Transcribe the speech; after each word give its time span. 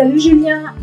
Salut 0.00 0.18
Julien 0.18 0.74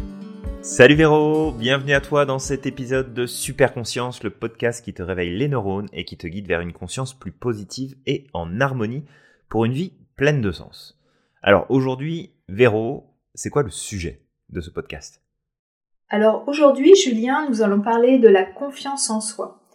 Salut 0.62 0.94
Véro, 0.94 1.52
bienvenue 1.52 1.94
à 1.94 2.02
toi 2.02 2.28
dans 2.28 2.38
cet 2.38 2.68
épisode 2.68 3.16
de 3.16 3.26
Super 3.26 3.74
Conscience, 3.74 4.22
le 4.22 4.30
podcast 4.30 4.86
qui 4.86 4.94
te 4.94 5.02
réveille 5.02 5.36
les 5.36 5.48
neurones 5.48 5.88
et 5.92 6.06
qui 6.06 6.18
te 6.18 6.28
guide 6.28 6.46
vers 6.46 6.62
une 6.62 6.72
conscience 6.72 7.16
plus 7.16 7.32
positive 7.32 7.96
et 8.06 8.28
en 8.34 8.62
harmonie 8.62 9.06
pour 9.50 9.66
une 9.66 9.72
vie 9.72 9.94
pleine 10.18 10.40
de 10.40 10.52
sens. 10.52 11.02
Alors 11.42 11.66
aujourd'hui, 11.70 12.30
Véro, 12.48 13.08
c'est 13.34 13.50
quoi 13.50 13.64
le 13.64 13.72
sujet 13.72 14.22
de 14.50 14.62
ce 14.62 14.70
podcast? 14.70 15.24
Alors 16.10 16.44
aujourd'hui, 16.46 16.94
Julien, 16.96 17.48
nous 17.50 17.64
allons 17.64 17.82
parler 17.82 18.20
de 18.20 18.30
la 18.30 18.44
confiance 18.44 19.10
en 19.10 19.20
soi. 19.20 19.67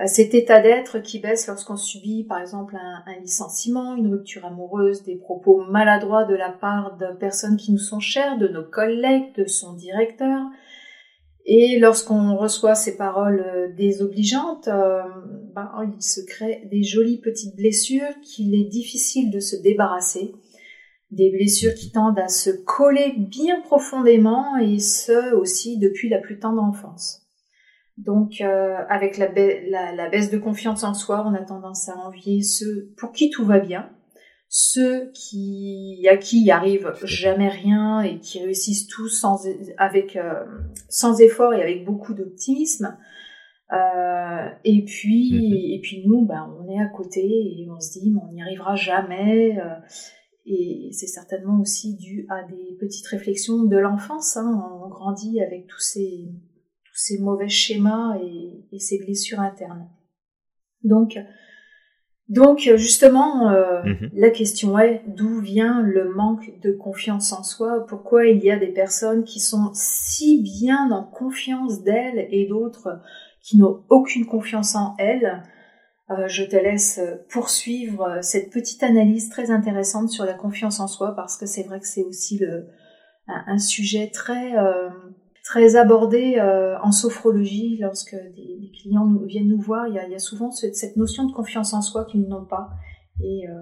Euh, 0.00 0.04
cet 0.06 0.34
état 0.34 0.60
d'être 0.60 1.00
qui 1.00 1.18
baisse 1.18 1.46
lorsqu'on 1.46 1.76
subit 1.76 2.24
par 2.24 2.40
exemple 2.40 2.76
un, 2.76 3.20
licenciement, 3.20 3.94
une 3.94 4.08
rupture 4.08 4.44
amoureuse, 4.44 5.02
des 5.02 5.16
propos 5.16 5.64
maladroits 5.64 6.24
de 6.24 6.34
la 6.34 6.50
part 6.50 6.96
de 6.96 7.14
personnes 7.18 7.56
qui 7.56 7.72
nous 7.72 7.78
sont 7.78 8.00
chères, 8.00 8.38
de 8.38 8.48
nos 8.48 8.64
collègues, 8.64 9.34
de 9.36 9.44
son 9.44 9.74
directeur. 9.74 10.40
Et 11.44 11.78
lorsqu'on 11.78 12.36
reçoit 12.36 12.74
ces 12.74 12.96
paroles 12.96 13.40
euh, 13.40 13.74
désobligeantes, 13.74 14.68
euh, 14.68 15.02
ben, 15.54 15.70
il 15.94 16.02
se 16.02 16.20
crée 16.24 16.68
des 16.70 16.84
jolies 16.84 17.20
petites 17.20 17.56
blessures 17.56 18.14
qu'il 18.22 18.54
est 18.54 18.68
difficile 18.68 19.30
de 19.30 19.40
se 19.40 19.56
débarrasser. 19.56 20.32
Des 21.10 21.30
blessures 21.30 21.74
qui 21.74 21.90
tendent 21.90 22.18
à 22.18 22.28
se 22.28 22.50
coller 22.64 23.12
bien 23.18 23.60
profondément 23.60 24.56
et 24.56 24.78
ce 24.78 25.34
aussi 25.34 25.78
depuis 25.78 26.08
la 26.08 26.18
plus 26.18 26.38
tendre 26.38 26.62
enfance. 26.62 27.21
Donc, 27.98 28.40
euh, 28.40 28.76
avec 28.88 29.18
la, 29.18 29.28
baisse 29.28 30.30
de 30.30 30.38
confiance 30.38 30.82
en 30.82 30.94
soi, 30.94 31.24
on 31.26 31.34
a 31.34 31.42
tendance 31.42 31.88
à 31.88 31.96
envier 31.96 32.42
ceux 32.42 32.90
pour 32.96 33.12
qui 33.12 33.30
tout 33.30 33.44
va 33.44 33.58
bien, 33.58 33.90
ceux 34.48 35.10
qui 35.12 36.06
à 36.10 36.16
qui 36.16 36.42
il 36.42 36.50
arrive 36.50 36.92
jamais 37.04 37.48
rien 37.48 38.00
et 38.00 38.18
qui 38.18 38.42
réussissent 38.42 38.86
tout 38.86 39.08
sans 39.08 39.46
avec 39.76 40.16
euh, 40.16 40.44
sans 40.88 41.20
effort 41.20 41.52
et 41.52 41.62
avec 41.62 41.84
beaucoup 41.84 42.14
d'optimisme. 42.14 42.96
Euh, 43.72 44.48
et 44.64 44.84
puis 44.84 45.32
mm-hmm. 45.32 45.76
et 45.76 45.80
puis 45.82 46.02
nous, 46.06 46.24
ben, 46.24 46.50
on 46.60 46.70
est 46.70 46.80
à 46.80 46.86
côté 46.86 47.22
et 47.22 47.68
on 47.70 47.80
se 47.80 47.98
dit, 47.98 48.10
mais 48.10 48.20
on 48.26 48.32
n'y 48.32 48.42
arrivera 48.42 48.74
jamais. 48.74 49.58
et 50.46 50.88
c'est 50.92 51.06
certainement 51.06 51.60
aussi 51.60 51.94
dû 51.96 52.26
à 52.30 52.42
des 52.44 52.76
petites 52.80 53.06
réflexions 53.06 53.64
de 53.64 53.76
l'enfance. 53.76 54.38
Hein. 54.38 54.80
On 54.82 54.88
grandit 54.88 55.42
avec 55.42 55.66
tous 55.66 55.80
ces 55.80 56.30
tous 56.92 56.98
ces 56.98 57.18
mauvais 57.18 57.48
schémas 57.48 58.16
et, 58.18 58.78
ces 58.78 58.98
blessures 58.98 59.40
internes. 59.40 59.88
Donc, 60.84 61.18
donc 62.28 62.58
justement, 62.76 63.50
euh, 63.50 63.82
mhm. 63.82 64.10
la 64.14 64.30
question 64.30 64.78
est 64.78 65.02
d'où 65.06 65.40
vient 65.40 65.82
le 65.82 66.12
manque 66.14 66.58
de 66.60 66.72
confiance 66.72 67.32
en 67.32 67.42
soi? 67.42 67.86
Pourquoi 67.86 68.26
il 68.26 68.42
y 68.42 68.50
a 68.50 68.58
des 68.58 68.72
personnes 68.72 69.24
qui 69.24 69.40
sont 69.40 69.70
si 69.74 70.42
bien 70.42 70.90
en 70.90 71.04
confiance 71.04 71.82
d'elles 71.82 72.28
et 72.30 72.46
d'autres 72.46 73.00
qui 73.40 73.58
n'ont 73.58 73.84
aucune 73.88 74.26
confiance 74.26 74.74
en 74.74 74.94
elles? 74.98 75.42
Euh, 76.10 76.26
Je 76.28 76.44
te 76.44 76.56
laisse 76.56 77.00
poursuivre 77.30 78.18
cette 78.22 78.50
petite 78.50 78.82
analyse 78.82 79.30
très 79.30 79.50
intéressante 79.50 80.08
sur 80.08 80.24
la 80.24 80.34
confiance 80.34 80.80
en 80.80 80.88
soi 80.88 81.14
parce 81.14 81.36
que 81.36 81.46
c'est 81.46 81.62
vrai 81.62 81.80
que 81.80 81.86
c'est 81.86 82.04
aussi 82.04 82.38
le, 82.38 82.66
un, 83.26 83.58
sujet 83.58 84.10
très 84.12 84.56
euh, 84.56 84.90
très 85.42 85.76
abordé 85.76 86.36
euh, 86.38 86.78
en 86.80 86.92
sophrologie 86.92 87.78
lorsque 87.80 88.14
des, 88.14 88.70
clients 88.80 89.08
viennent 89.24 89.48
nous 89.48 89.60
voir. 89.60 89.86
Il 89.88 89.94
y, 89.94 90.14
a, 90.14 90.18
souvent 90.18 90.50
cette, 90.50 90.96
notion 90.96 91.26
de 91.26 91.32
confiance 91.32 91.74
en 91.74 91.82
soi 91.82 92.04
qu'ils 92.04 92.26
n'ont 92.28 92.44
pas 92.44 92.70
et 93.22 93.48
euh, 93.48 93.52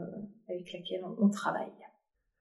avec 0.48 0.72
laquelle 0.72 1.03
on, 1.19 1.28
travaille. 1.28 1.72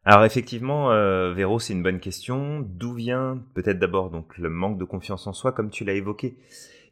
Alors 0.05 0.23
effectivement, 0.23 0.91
euh, 0.91 1.33
Véro, 1.33 1.59
c'est 1.59 1.73
une 1.73 1.83
bonne 1.83 1.99
question. 1.99 2.61
D'où 2.61 2.93
vient 2.93 3.43
peut-être 3.53 3.79
d'abord 3.79 4.09
donc 4.09 4.37
le 4.37 4.49
manque 4.49 4.77
de 4.77 4.85
confiance 4.85 5.27
en 5.27 5.33
soi, 5.33 5.51
comme 5.51 5.69
tu 5.69 5.83
l'as 5.83 5.93
évoqué? 5.93 6.37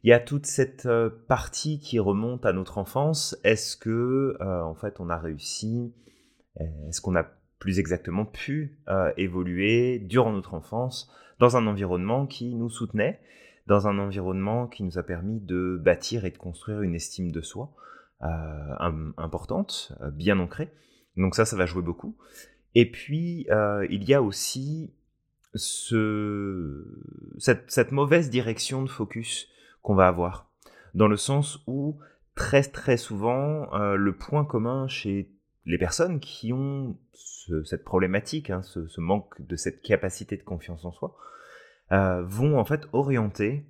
Il 0.04 0.10
y 0.10 0.14
a 0.14 0.20
toute 0.20 0.46
cette 0.46 0.88
partie 1.28 1.80
qui 1.80 2.00
remonte 2.00 2.46
à 2.46 2.54
notre 2.54 2.78
enfance. 2.78 3.38
Est-ce 3.44 3.76
que 3.76 4.38
en 4.42 4.76
fait 4.76 5.00
on 5.00 5.10
a 5.10 5.18
réussi? 5.18 5.94
Est-ce 6.88 7.02
qu'on 7.02 7.16
a 7.16 7.26
plus 7.60 7.80
exactement 7.80 8.26
pu 8.26 8.80
évoluer 9.18 10.00
durant 10.00 10.32
notre 10.32 10.54
enfance? 10.54 11.12
Dans 11.40 11.58
un 11.58 11.68
environnement 11.68 12.26
qui 12.26 12.56
nous 12.56 12.70
soutenait, 12.70 13.20
dans 13.68 13.88
un 13.88 14.00
environnement 14.00 14.68
qui 14.68 14.84
nous 14.84 14.98
a 14.98 15.04
permis 15.04 15.40
de 15.40 15.80
bâtir 15.82 16.26
et 16.26 16.32
de 16.32 16.38
construire 16.38 16.82
une 16.82 16.96
estime 16.96 17.32
de 17.32 17.42
soi 17.42 17.74
euh, 18.24 19.12
importante, 19.18 19.94
euh, 20.02 20.10
bien 20.10 20.40
ancrée. 20.40 20.72
Donc 21.18 21.36
ça, 21.36 21.46
ça 21.46 21.56
va 21.56 21.66
jouer 21.66 21.82
beaucoup. 21.82 22.18
Et 22.76 22.90
puis, 22.90 23.46
euh, 23.52 23.86
il 23.90 24.04
y 24.06 24.14
a 24.14 24.22
aussi 24.22 24.94
ce, 25.54 26.86
cette, 27.38 27.70
cette 27.70 27.92
mauvaise 27.92 28.30
direction 28.30 28.84
de 28.84 28.90
focus 28.90 29.50
qu'on 29.82 29.96
va 29.96 30.08
avoir, 30.08 30.50
dans 30.94 31.08
le 31.08 31.18
sens 31.18 31.60
où 31.68 32.00
très 32.36 32.62
très 32.62 32.98
souvent, 32.98 33.66
le 33.96 34.16
point 34.16 34.46
commun 34.46 34.88
chez 34.88 35.32
les 35.68 35.78
personnes 35.78 36.20
qui 36.20 36.54
ont 36.54 36.98
cette 37.66 37.84
problématique, 37.84 38.50
hein, 38.50 38.62
ce, 38.64 39.00
manque 39.00 39.42
de 39.42 39.56
cette 39.56 39.82
capacité 39.82 40.38
de 40.38 40.44
confiance 40.44 40.86
en 40.86 40.92
soi, 40.92 41.16
euh, 41.92 42.24
vont 42.24 42.58
en 42.58 42.66
fait 42.66 42.88
orienter 42.94 43.66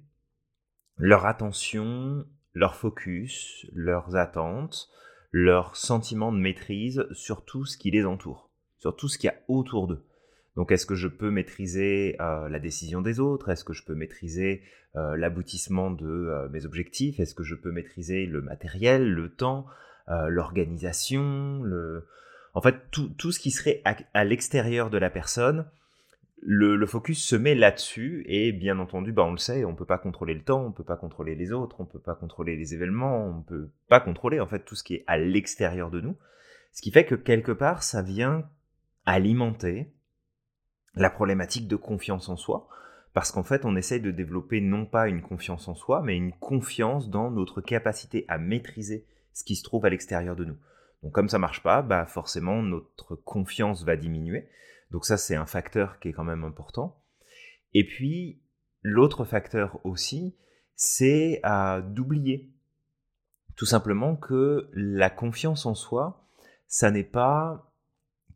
leur 0.96 1.26
attention, 1.26 2.26
leur 2.54 2.76
focus, 2.76 3.66
leurs 3.74 4.16
attentes, 4.16 4.90
leur 5.32 5.76
sentiment 5.76 6.32
de 6.32 6.38
maîtrise 6.38 7.06
sur 7.12 7.46
tout 7.46 7.66
ce 7.66 7.78
qui 7.78 7.92
les 7.92 8.06
entoure, 8.06 8.50
sur 8.78 8.96
tout 8.96 9.08
ce 9.08 9.18
qu'il 9.18 9.30
y 9.30 9.32
a 9.32 9.40
autour 9.48 9.88
d'eux. 9.88 10.04
Donc 10.56 10.72
est-ce 10.72 10.86
que 10.86 10.96
je 10.96 11.08
peux 11.08 11.30
maîtriser 11.30 12.16
euh, 12.20 12.48
la 12.50 12.60
décision 12.60 13.02
des 13.02 13.20
autres? 13.20 13.50
Est-ce 13.50 13.64
que 13.64 13.74
je 13.74 13.84
peux 13.84 13.96
maîtriser 13.96 14.64
euh, 14.96 15.16
l'aboutissement 15.18 15.92
de 15.92 16.48
mes 16.52 16.66
objectifs? 16.66 17.20
Est-ce 17.20 17.36
que 17.36 17.44
je 17.44 17.56
peux 17.56 17.72
maîtriser 17.72 18.26
le 18.26 18.42
matériel, 18.42 19.12
le 19.12 19.30
temps, 19.30 19.68
l'organisation 20.08 21.62
le... 21.64 22.08
En 22.54 22.62
fait, 22.62 22.76
tout, 22.92 23.10
tout, 23.10 23.32
ce 23.32 23.40
qui 23.40 23.52
serait 23.52 23.84
à 24.14 24.24
l'extérieur 24.24 24.90
de 24.90 24.98
la 24.98 25.10
personne 25.10 25.66
le, 26.42 26.86
focus 26.86 27.24
se 27.24 27.36
met 27.36 27.56
là-dessus 27.56 28.24
et 28.28 28.52
bien 28.52 28.80
entendu, 28.80 29.12
bah 29.12 29.24
on 29.24 29.32
le 29.32 29.38
sait, 29.38 29.66
on 29.66 29.76
peut 29.76 29.86
pas 29.86 29.98
contrôler 29.98 30.34
le 30.34 30.44
temps, 30.44 30.66
on 30.66 30.72
peut 30.72 30.84
pas 30.84 30.98
contrôler 30.98 31.36
les 31.36 31.52
autres, 31.52 31.82
on 31.82 31.86
peut 31.86 32.00
pas 32.00 32.16
contrôler 32.16 32.56
les 32.56 32.74
événements, 32.74 33.28
on 33.28 33.42
peut 33.42 33.70
pas 33.90 34.00
contrôler 34.00 34.40
en 34.40 34.48
fait 34.48 34.64
tout 34.64 34.76
ce 34.76 34.84
qui 34.84 34.96
est 34.96 35.04
à 35.08 35.18
l'extérieur 35.18 35.90
de 35.90 36.02
nous. 36.02 36.16
Ce 36.74 36.82
qui 36.82 36.92
fait 36.92 37.06
que 37.06 37.16
quelque 37.16 37.52
part, 37.52 37.82
ça 37.84 38.02
vient 38.02 38.48
alimenter 39.06 39.92
la 40.96 41.10
problématique 41.10 41.68
de 41.68 41.76
confiance 41.76 42.30
en 42.30 42.38
soi, 42.38 42.68
parce 43.14 43.32
qu'en 43.32 43.44
fait, 43.44 43.66
on 43.66 43.76
essaye 43.76 44.02
de 44.02 44.12
développer 44.12 44.62
non 44.62 44.86
pas 44.86 45.08
une 45.08 45.22
confiance 45.22 45.68
en 45.68 45.76
soi, 45.76 46.02
mais 46.04 46.16
une 46.16 46.34
confiance 46.34 47.10
dans 47.10 47.32
notre 47.32 47.62
capacité 47.62 48.26
à 48.28 48.38
maîtriser 48.38 49.06
ce 49.38 49.44
qui 49.44 49.56
se 49.56 49.64
trouve 49.64 49.86
à 49.86 49.90
l'extérieur 49.90 50.36
de 50.36 50.46
nous. 50.46 50.58
Donc 51.04 51.12
comme 51.12 51.30
ça 51.30 51.38
marche 51.38 51.62
pas, 51.62 51.84
bah 51.84 52.08
forcément 52.08 52.64
notre 52.64 53.16
confiance 53.16 53.84
va 53.84 53.96
diminuer. 53.96 54.50
Donc 54.90 55.06
ça, 55.06 55.16
c'est 55.16 55.36
un 55.36 55.46
facteur 55.46 56.00
qui 56.00 56.08
est 56.08 56.14
quand 56.14 56.24
même 56.24 56.44
important. 56.44 57.00
Et 57.76 57.86
puis, 57.86 58.42
l'autre 58.82 59.26
facteur 59.26 59.80
aussi, 59.86 60.36
c'est 60.76 61.42
d'oublier 61.90 62.50
tout 63.56 63.68
simplement 63.68 64.16
que 64.16 64.72
la 64.74 65.12
confiance 65.12 65.68
en 65.68 65.76
soi, 65.76 66.28
ça 66.68 66.90
n'est 66.90 67.04
pas 67.04 67.72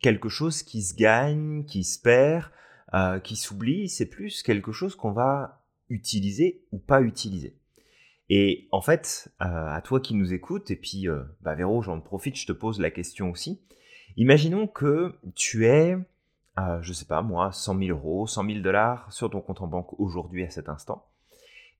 quelque 0.01 0.29
chose 0.29 0.61
qui 0.61 0.83
se 0.83 0.95
gagne, 0.95 1.65
qui 1.65 1.83
se 1.83 1.99
perd, 1.99 2.45
euh, 2.93 3.19
qui 3.19 3.35
s'oublie, 3.35 3.89
c'est 3.89 4.07
plus 4.07 4.43
quelque 4.43 4.71
chose 4.71 4.95
qu'on 4.95 5.13
va 5.13 5.63
utiliser 5.89 6.63
ou 6.71 6.77
pas 6.77 7.01
utiliser. 7.01 7.60
Et 8.33 8.69
en 8.71 8.79
fait, 8.79 9.29
euh, 9.41 9.67
à 9.67 9.81
toi 9.81 9.99
qui 9.99 10.15
nous 10.15 10.31
écoutes, 10.31 10.71
et 10.71 10.77
puis 10.77 11.09
euh, 11.09 11.21
bah 11.41 11.53
Véro, 11.53 11.81
j'en 11.81 11.99
profite, 11.99 12.37
je 12.37 12.47
te 12.47 12.53
pose 12.53 12.79
la 12.79 12.89
question 12.89 13.29
aussi. 13.29 13.61
Imaginons 14.15 14.67
que 14.67 15.19
tu 15.35 15.65
es 15.65 15.97
je 16.57 16.79
je 16.81 16.93
sais 16.93 17.05
pas 17.05 17.21
moi, 17.21 17.51
100 17.51 17.77
000 17.77 17.89
euros, 17.89 18.27
100 18.27 18.45
000 18.45 18.59
dollars 18.59 19.11
sur 19.11 19.29
ton 19.29 19.41
compte 19.41 19.61
en 19.61 19.67
banque 19.67 19.99
aujourd'hui 19.99 20.45
à 20.45 20.49
cet 20.49 20.69
instant. 20.69 21.09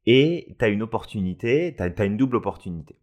Et 0.06 0.54
tu 0.60 0.66
as 0.66 0.68
une 0.68 0.82
opportunité, 0.82 1.74
tu 1.74 1.84
as, 1.84 2.06
une 2.06 2.18
double 2.18 2.36
opportunité. 2.36 2.98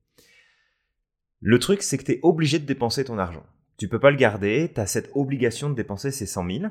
Le 1.40 1.58
truc, 1.58 1.80
c'est 1.80 1.96
que 1.96 2.04
tu 2.04 2.12
es 2.12 2.20
obligé 2.22 2.58
de 2.58 2.66
dépenser 2.66 3.04
ton 3.04 3.16
argent. 3.16 3.46
Tu 3.78 3.88
peux 3.88 4.00
pas 4.00 4.10
le 4.10 4.18
garder, 4.18 4.70
tu 4.74 4.80
as 4.80 4.86
cette 4.86 5.10
obligation 5.14 5.70
de 5.70 5.74
dépenser 5.74 6.10
ces 6.10 6.26
100 6.26 6.50
000. 6.50 6.64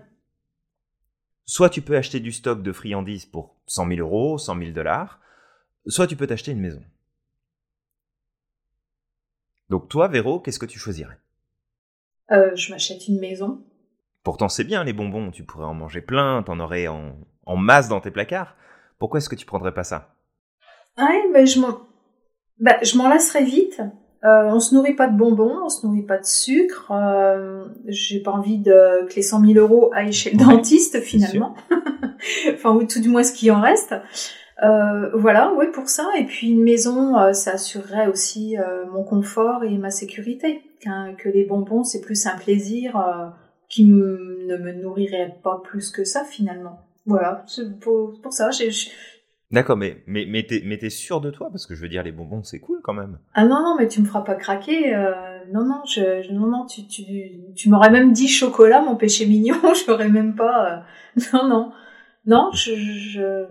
Soit 1.46 1.70
tu 1.72 1.82
peux 1.82 1.98
acheter 1.98 2.20
du 2.20 2.32
stock 2.32 2.62
de 2.62 2.72
friandises 2.72 3.26
pour 3.26 3.56
100 3.66 3.88
000 3.88 4.00
euros, 4.02 4.38
100 4.38 4.60
000 4.60 4.72
dollars, 4.72 5.22
soit 5.88 6.08
tu 6.08 6.16
peux 6.16 6.28
t'acheter 6.28 6.52
une 6.52 6.60
maison. 6.60 6.82
Donc 9.70 9.90
toi, 9.90 10.08
Véro, 10.08 10.40
qu'est-ce 10.40 10.60
que 10.60 10.66
tu 10.66 10.80
choisirais? 10.80 11.18
Euh, 12.32 12.56
Je 12.56 12.72
m'achète 12.72 13.08
une 13.08 13.20
maison. 13.20 13.64
Pourtant, 14.24 14.50
c'est 14.50 14.64
bien 14.64 14.84
les 14.84 14.94
bonbons, 14.94 15.32
tu 15.32 15.44
pourrais 15.44 15.66
en 15.66 15.74
manger 15.74 16.02
plein, 16.02 16.44
t'en 16.44 16.60
aurais 16.60 16.88
en, 16.88 17.16
masse 17.56 17.88
dans 17.88 18.02
tes 18.02 18.12
placards. 18.12 18.56
Pourquoi 19.00 19.20
est-ce 19.20 19.30
que 19.30 19.36
tu 19.36 19.46
prendrais 19.46 19.74
pas 19.74 19.84
ça? 19.84 20.16
Ouais, 20.98 21.30
mais 21.32 21.46
je 21.46 21.60
m'en, 21.60 21.80
bah, 22.60 22.78
je 22.82 22.98
m'en 22.98 23.08
lasserais 23.08 23.44
vite. 23.44 23.82
Euh, 24.24 24.50
on 24.52 24.60
se 24.60 24.74
nourrit 24.74 24.96
pas 24.96 25.08
de 25.08 25.16
bonbons, 25.16 25.64
on 25.64 25.70
se 25.70 25.86
nourrit 25.86 26.06
pas 26.06 26.18
de 26.18 26.26
sucre. 26.26 26.92
Euh, 26.92 27.66
j'ai 27.86 28.20
pas 28.20 28.32
envie 28.32 28.58
de 28.58 29.06
que 29.08 29.16
les 29.16 29.22
100 29.22 29.46
000 29.46 29.60
euros 29.60 29.92
aillent 29.94 30.12
chez 30.12 30.32
le 30.32 30.38
dentiste 30.38 31.00
finalement. 31.02 31.56
enfin 32.54 32.72
ou 32.72 32.84
tout 32.86 33.00
du 33.00 33.10
moins 33.10 33.24
ce 33.24 33.32
qui 33.32 33.52
en 33.52 33.62
reste. 33.62 33.94
Euh, 34.64 35.12
voilà, 35.14 35.54
oui 35.58 35.68
pour 35.72 35.90
ça. 35.90 36.10
Et 36.18 36.26
puis 36.26 36.52
une 36.52 36.64
maison, 36.64 37.18
euh, 37.18 37.34
ça 37.34 37.52
assurerait 37.52 38.08
aussi 38.08 38.58
euh, 38.58 38.86
mon 38.88 39.04
confort 39.04 39.64
et 39.64 39.78
ma 39.78 39.92
sécurité. 39.92 40.62
que 41.18 41.30
les 41.30 41.46
bonbons, 41.46 41.84
c'est 41.84 42.02
plus 42.02 42.26
un 42.26 42.38
plaisir 42.38 42.98
qui 43.70 43.86
ne 43.86 44.58
me 44.58 44.72
nourrirait 44.74 45.38
pas 45.44 45.62
plus 45.64 45.92
que 45.92 46.04
ça 46.04 46.24
finalement. 46.24 46.80
Voilà, 47.06 47.46
pour, 47.82 48.20
pour 48.22 48.34
ça, 48.34 48.52
j'ai 48.52 48.70
D'accord, 49.50 49.78
mais, 49.78 50.04
mais, 50.08 50.26
mais 50.28 50.44
t'es, 50.44 50.90
sûr 50.90 51.22
de 51.22 51.32
toi? 51.32 51.50
Parce 51.50 51.66
que 51.66 51.74
je 51.74 51.82
veux 51.82 51.88
dire, 51.88 52.04
les 52.04 52.12
bonbons, 52.12 52.44
c'est 52.44 52.60
cool 52.60 52.82
quand 52.84 52.94
même. 52.94 53.18
Ah 53.34 53.46
non, 53.46 53.64
non, 53.64 53.76
mais 53.80 53.88
tu 53.88 54.02
me 54.02 54.06
feras 54.06 54.22
pas 54.22 54.36
craquer. 54.36 54.92
Non, 55.54 55.64
non, 55.64 55.82
je, 55.86 56.30
non, 56.34 56.48
non, 56.48 56.66
tu, 56.66 56.86
tu, 56.86 57.04
tu 57.56 57.70
m'aurais 57.70 57.90
même 57.90 58.12
dit 58.12 58.28
chocolat, 58.28 58.82
mon 58.82 58.98
péché 58.98 59.26
mignon, 59.26 59.56
j'aurais 59.86 60.10
même 60.10 60.36
pas... 60.36 60.84
Non, 61.34 61.48
non. 61.48 61.72
Non, 62.26 62.52
je... 62.54 62.76
je... 62.76 63.46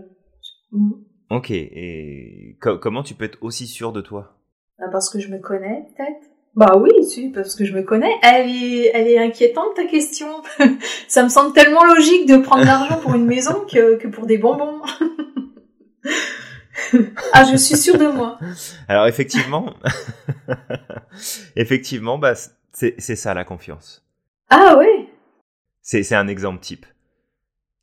Ok, 1.31 1.51
et 1.51 2.57
comment 2.61 3.03
tu 3.03 3.15
peux 3.15 3.25
être 3.25 3.39
aussi 3.41 3.67
sûr 3.67 3.93
de 3.93 4.01
toi? 4.01 4.37
Bah 4.79 4.87
Parce 4.93 5.11
que 5.11 5.19
je 5.19 5.29
me 5.29 5.39
connais, 5.39 5.87
peut-être 5.97 6.29
bah 6.57 6.79
oui, 6.79 7.05
si, 7.05 7.29
parce 7.29 7.55
que 7.55 7.67
je 7.67 7.75
me 7.75 7.83
connais. 7.83 8.15
Elle 8.23 8.49
est, 8.49 8.91
elle 8.95 9.09
est 9.09 9.19
inquiétante 9.19 9.75
ta 9.77 9.85
question. 9.85 10.43
Ça 11.07 11.23
me 11.23 11.29
semble 11.29 11.53
tellement 11.53 11.85
logique 11.85 12.27
de 12.27 12.39
prendre 12.39 12.65
l'argent 12.65 12.99
pour 12.99 13.15
une 13.15 13.27
maison 13.27 13.67
que, 13.71 13.97
que 13.97 14.09
pour 14.09 14.25
des 14.25 14.39
bonbons. 14.39 14.81
ah, 17.35 17.45
je 17.53 17.57
suis 17.59 17.77
sûre 17.77 17.99
de 17.99 18.07
moi. 18.07 18.39
Alors 18.89 19.07
effectivement, 19.07 19.75
effectivement, 21.57 22.17
bah, 22.17 22.33
c'est 22.73 23.17
ça 23.17 23.35
la 23.35 23.45
confiance. 23.45 24.03
Ah 24.49 24.77
oui. 24.79 25.11
C'est 25.83 26.15
un 26.15 26.27
exemple 26.27 26.61
type. 26.61 26.87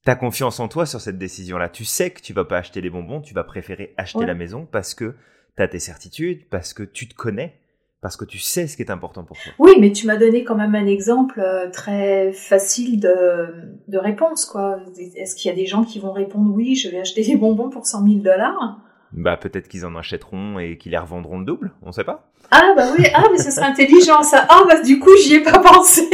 T'as 0.05 0.15
confiance 0.15 0.59
en 0.59 0.67
toi 0.67 0.85
sur 0.85 0.99
cette 0.99 1.17
décision-là. 1.17 1.69
Tu 1.69 1.85
sais 1.85 2.11
que 2.11 2.19
tu 2.19 2.33
vas 2.33 2.43
pas 2.43 2.57
acheter 2.57 2.81
les 2.81 2.89
bonbons, 2.89 3.21
tu 3.21 3.33
vas 3.33 3.45
préférer 3.45 3.93
acheter 3.95 4.25
la 4.25 4.33
maison 4.33 4.67
parce 4.69 4.93
que 4.93 5.15
t'as 5.55 5.69
tes 5.69 5.79
certitudes, 5.79 6.41
parce 6.49 6.73
que 6.73 6.83
tu 6.83 7.07
te 7.07 7.15
connais, 7.15 7.57
parce 8.01 8.17
que 8.17 8.25
tu 8.25 8.37
sais 8.37 8.67
ce 8.67 8.75
qui 8.75 8.83
est 8.83 8.91
important 8.91 9.23
pour 9.23 9.37
toi. 9.37 9.53
Oui, 9.59 9.75
mais 9.79 9.93
tu 9.93 10.05
m'as 10.05 10.17
donné 10.17 10.43
quand 10.43 10.55
même 10.55 10.75
un 10.75 10.87
exemple 10.87 11.39
euh, 11.39 11.69
très 11.71 12.33
facile 12.33 12.99
de, 12.99 13.47
de 13.87 13.97
réponse, 13.97 14.43
quoi. 14.43 14.81
Est-ce 15.15 15.35
qu'il 15.35 15.49
y 15.49 15.53
a 15.53 15.55
des 15.55 15.67
gens 15.67 15.85
qui 15.85 15.99
vont 15.99 16.11
répondre 16.11 16.51
oui, 16.53 16.75
je 16.75 16.89
vais 16.89 16.99
acheter 16.99 17.23
des 17.23 17.37
bonbons 17.37 17.69
pour 17.69 17.85
100 17.85 18.05
000 18.05 18.19
dollars? 18.19 18.79
Bah 19.13 19.37
peut-être 19.37 19.69
qu'ils 19.69 19.85
en 19.85 19.95
achèteront 19.95 20.59
et 20.59 20.77
qu'ils 20.77 20.91
les 20.91 20.97
revendront 20.97 21.39
le 21.39 21.45
double, 21.45 21.71
on 21.81 21.93
sait 21.93 22.03
pas. 22.03 22.29
Ah 22.51 22.73
bah 22.75 22.87
oui, 22.97 23.05
ah 23.13 23.23
mais 23.31 23.37
ce 23.37 23.51
serait 23.51 23.67
intelligent 23.67 24.21
ça. 24.23 24.47
Ah 24.49 24.63
bah 24.67 24.81
du 24.81 24.99
coup 24.99 25.15
j'y 25.23 25.35
ai 25.35 25.43
pas 25.43 25.59
pensé. 25.59 26.09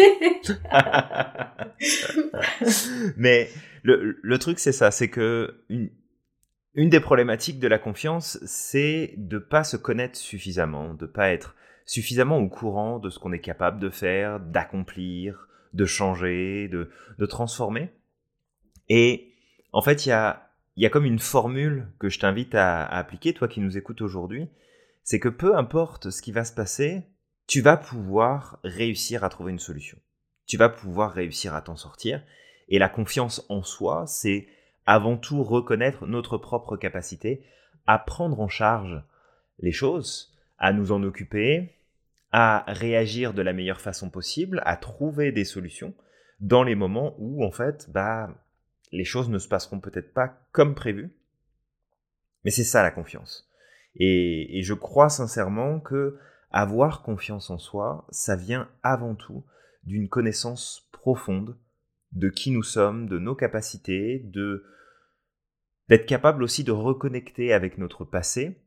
mais 3.18 3.50
le, 3.84 4.38
truc 4.38 4.60
c'est 4.60 4.72
ça, 4.72 4.92
c'est 4.92 5.10
que 5.10 5.64
une, 5.70 6.90
des 6.90 7.00
problématiques 7.00 7.60
de 7.60 7.68
la 7.68 7.80
confiance, 7.80 8.40
c'est 8.46 9.14
de 9.18 9.38
pas 9.38 9.64
se 9.64 9.78
connaître 9.78 10.18
suffisamment, 10.18 10.94
de 10.94 11.06
pas 11.06 11.30
être 11.30 11.56
suffisamment 11.86 12.38
au 12.38 12.48
courant 12.48 13.00
de 13.00 13.10
ce 13.10 13.20
qu'on 13.20 13.34
est 13.34 13.40
capable 13.40 13.80
de 13.80 13.90
faire, 13.90 14.40
d'accomplir, 14.40 15.48
de 15.74 15.86
changer, 15.86 16.68
de, 16.68 17.26
transformer. 17.26 17.92
Et 18.88 19.34
en 19.74 19.82
fait, 19.82 20.06
il 20.06 20.10
y 20.10 20.14
a, 20.14 20.50
y 20.78 20.86
a 20.86 20.90
comme 20.90 21.06
une 21.06 21.20
formule 21.20 21.88
que 22.00 22.10
je 22.10 22.20
t'invite 22.20 22.56
à, 22.56 22.86
à 22.86 22.98
appliquer, 22.98 23.34
toi 23.34 23.48
qui 23.48 23.60
nous 23.60 23.78
écoutes 23.78 24.02
aujourd'hui, 24.02 24.48
c'est 25.04 25.20
que 25.20 25.30
peu 25.30 25.58
importe 25.58 26.12
ce 26.12 26.22
qui 26.22 26.32
va 26.32 26.44
se 26.44 26.54
passer, 26.54 27.04
tu 27.48 27.62
vas 27.62 27.78
pouvoir 27.78 28.60
réussir 28.64 29.24
à 29.24 29.30
trouver 29.30 29.52
une 29.52 29.60
solution. 29.60 29.98
Tu 30.46 30.56
vas 30.56 30.70
pouvoir 30.70 31.12
réussir 31.12 31.56
à 31.56 31.62
t'en 31.62 31.76
sortir. 31.76 32.22
Et 32.70 32.80
la 32.80 32.90
confiance 32.90 33.46
en 33.50 33.64
soi, 33.64 34.06
c'est 34.08 34.48
avant 34.86 35.18
tout 35.18 35.44
reconnaître 35.44 36.06
notre 36.06 36.38
propre 36.38 36.78
capacité 36.78 37.44
à 37.88 38.00
prendre 38.00 38.40
en 38.40 38.48
charge 38.48 39.04
les 39.60 39.72
choses, 39.72 40.38
à 40.58 40.72
nous 40.72 40.92
en 40.92 41.04
occuper, 41.04 41.76
à 42.32 42.64
réagir 42.68 43.34
de 43.34 43.42
la 43.42 43.54
meilleure 43.54 43.82
façon 43.82 44.10
possible, 44.10 44.62
à 44.66 44.78
trouver 44.78 45.32
des 45.32 45.46
solutions 45.46 45.94
dans 46.40 46.64
les 46.64 46.76
moments 46.76 47.16
où, 47.18 47.44
en 47.44 47.52
fait, 47.52 47.90
bah, 47.92 48.30
les 48.92 49.04
choses 49.04 49.30
ne 49.30 49.40
se 49.40 49.48
passeront 49.48 49.80
peut-être 49.80 50.14
pas 50.14 50.40
comme 50.52 50.76
prévu. 50.76 51.12
Mais 52.46 52.52
c'est 52.52 52.64
ça 52.64 52.84
la 52.84 52.92
confiance. 52.92 53.50
Et, 53.96 54.60
et, 54.60 54.62
je 54.62 54.74
crois 54.74 55.10
sincèrement 55.10 55.80
que 55.80 56.18
avoir 56.52 57.02
confiance 57.02 57.50
en 57.50 57.58
soi, 57.58 58.06
ça 58.12 58.36
vient 58.36 58.70
avant 58.84 59.16
tout 59.16 59.44
d'une 59.84 60.08
connaissance 60.08 60.88
profonde 60.92 61.58
de 62.12 62.30
qui 62.30 62.52
nous 62.52 62.64
sommes, 62.64 63.08
de 63.08 63.20
nos 63.20 63.36
capacités, 63.36 64.20
de 64.26 64.66
d'être 65.90 66.06
capable 66.06 66.44
aussi 66.44 66.64
de 66.64 66.72
reconnecter 66.72 67.52
avec 67.52 67.80
notre 67.80 68.06
passé 68.06 68.62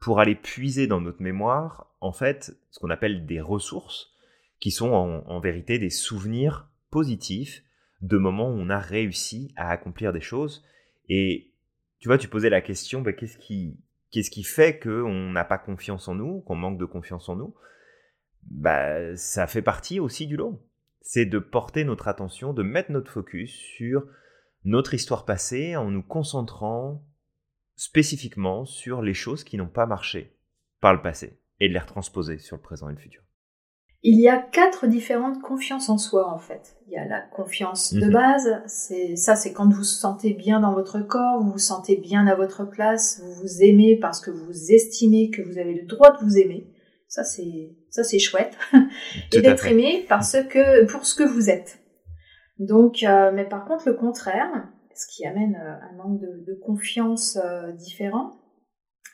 pour 0.00 0.20
aller 0.20 0.34
puiser 0.34 0.86
dans 0.86 1.00
notre 1.00 1.22
mémoire, 1.22 1.94
en 2.00 2.12
fait, 2.12 2.56
ce 2.70 2.80
qu'on 2.80 2.90
appelle 2.90 3.26
des 3.26 3.40
ressources, 3.40 4.12
qui 4.58 4.70
sont 4.70 4.90
en, 4.90 5.40
vérité 5.40 5.78
des 5.78 5.90
souvenirs 5.90 6.68
positifs 6.90 7.62
de 8.02 8.18
moments 8.18 8.50
où 8.50 8.58
on 8.58 8.70
a 8.70 8.78
réussi 8.78 9.52
à 9.56 9.70
accomplir 9.70 10.12
des 10.12 10.20
choses. 10.20 10.64
Et 11.08 11.52
tu 12.00 12.08
vois, 12.08 12.18
tu 12.18 12.28
posais 12.28 12.50
la 12.50 12.60
question, 12.60 13.02
bah, 13.02 13.12
qu'est-ce 13.12 13.38
qui, 13.38 13.78
qu'est-ce 14.10 14.30
qui 14.30 14.42
fait 14.42 14.78
qu'on 14.78 15.30
n'a 15.30 15.44
pas 15.44 15.58
confiance 15.58 16.08
en 16.08 16.14
nous, 16.14 16.40
qu'on 16.40 16.56
manque 16.56 16.78
de 16.78 16.84
confiance 16.84 17.28
en 17.28 17.36
nous? 17.36 17.54
Bah, 18.42 19.16
Ça 19.16 19.46
fait 19.46 19.62
partie 19.62 20.00
aussi 20.00 20.26
du 20.26 20.36
lot. 20.36 20.60
C'est 21.08 21.24
de 21.24 21.38
porter 21.38 21.84
notre 21.84 22.08
attention, 22.08 22.52
de 22.52 22.64
mettre 22.64 22.90
notre 22.90 23.12
focus 23.12 23.52
sur 23.54 24.08
notre 24.64 24.92
histoire 24.92 25.24
passée 25.24 25.76
en 25.76 25.88
nous 25.88 26.02
concentrant 26.02 27.04
spécifiquement 27.76 28.64
sur 28.64 29.02
les 29.02 29.14
choses 29.14 29.44
qui 29.44 29.56
n'ont 29.56 29.68
pas 29.68 29.86
marché 29.86 30.36
par 30.80 30.92
le 30.92 31.02
passé 31.02 31.40
et 31.60 31.68
de 31.68 31.74
les 31.74 31.78
retransposer 31.78 32.38
sur 32.38 32.56
le 32.56 32.62
présent 32.62 32.88
et 32.88 32.92
le 32.92 32.98
futur. 32.98 33.22
Il 34.02 34.18
y 34.18 34.28
a 34.28 34.36
quatre 34.36 34.88
différentes 34.88 35.40
confiances 35.40 35.88
en 35.90 35.96
soi 35.96 36.28
en 36.28 36.40
fait. 36.40 36.76
Il 36.88 36.92
y 36.92 36.96
a 36.96 37.06
la 37.06 37.20
confiance 37.20 37.94
de 37.94 38.06
mhm. 38.06 38.12
base, 38.12 38.62
c'est 38.66 39.14
ça 39.14 39.36
c'est 39.36 39.52
quand 39.52 39.68
vous 39.68 39.76
vous 39.76 39.84
sentez 39.84 40.32
bien 40.32 40.58
dans 40.58 40.74
votre 40.74 40.98
corps, 40.98 41.40
vous 41.40 41.52
vous 41.52 41.58
sentez 41.58 41.98
bien 41.98 42.26
à 42.26 42.34
votre 42.34 42.64
place, 42.64 43.22
vous 43.22 43.32
vous 43.32 43.62
aimez 43.62 43.96
parce 43.96 44.20
que 44.20 44.32
vous 44.32 44.72
estimez 44.72 45.30
que 45.30 45.40
vous 45.40 45.56
avez 45.58 45.74
le 45.74 45.86
droit 45.86 46.10
de 46.10 46.24
vous 46.24 46.36
aimer. 46.36 46.66
Ça 47.08 47.24
c'est 47.24 47.76
ça 47.90 48.04
c'est 48.04 48.18
chouette 48.18 48.56
et 49.32 49.40
d'être 49.40 49.66
aimé 49.66 50.04
parce 50.08 50.36
que 50.48 50.84
pour 50.86 51.06
ce 51.06 51.14
que 51.14 51.24
vous 51.24 51.50
êtes. 51.50 51.78
Donc 52.58 53.02
euh, 53.02 53.30
mais 53.32 53.44
par 53.44 53.64
contre 53.64 53.88
le 53.88 53.94
contraire, 53.94 54.68
ce 54.96 55.06
qui 55.06 55.26
amène 55.26 55.56
euh, 55.56 55.74
un 55.90 55.96
manque 55.96 56.20
de, 56.20 56.54
confiance 56.54 57.36
euh, 57.36 57.72
différent, 57.72 58.40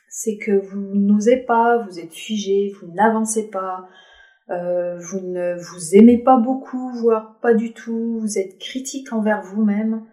c'est 0.09 0.37
que 0.37 0.51
vous 0.51 0.95
n'osez 0.95 1.37
pas, 1.37 1.77
vous 1.77 1.99
êtes 1.99 2.13
figé, 2.13 2.71
vous 2.79 2.91
n'avancez 2.93 3.49
pas, 3.49 3.87
euh, 4.49 4.97
vous 4.97 5.19
ne 5.19 5.55
vous 5.55 5.95
aimez 5.95 6.17
pas 6.17 6.37
beaucoup, 6.37 6.91
voire 6.93 7.39
pas 7.41 7.53
du 7.53 7.73
tout, 7.73 8.19
vous 8.19 8.37
êtes 8.37 8.57
critique 8.59 9.11
envers 9.11 9.41
vous-même. 9.41 10.05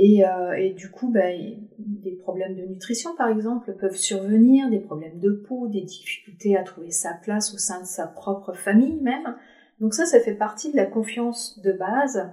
Et, 0.00 0.74
du 0.76 0.92
coup, 0.92 1.10
ben, 1.10 1.58
des 1.78 2.12
problèmes 2.12 2.54
de 2.54 2.62
nutrition, 2.62 3.16
par 3.16 3.28
exemple, 3.28 3.74
peuvent 3.80 3.96
survenir, 3.96 4.70
des 4.70 4.78
problèmes 4.78 5.18
de 5.18 5.30
peau, 5.30 5.66
des 5.66 5.80
difficultés 5.80 6.56
à 6.56 6.62
trouver 6.62 6.92
sa 6.92 7.14
place 7.14 7.52
au 7.52 7.58
sein 7.58 7.80
de 7.80 7.86
sa 7.86 8.06
propre 8.06 8.52
famille 8.52 9.00
même. 9.00 9.36
Donc 9.80 9.94
ça, 9.94 10.06
ça 10.06 10.20
fait 10.20 10.36
partie 10.36 10.70
de 10.70 10.76
la 10.76 10.86
confiance 10.86 11.60
de 11.64 11.72
base 11.72 12.30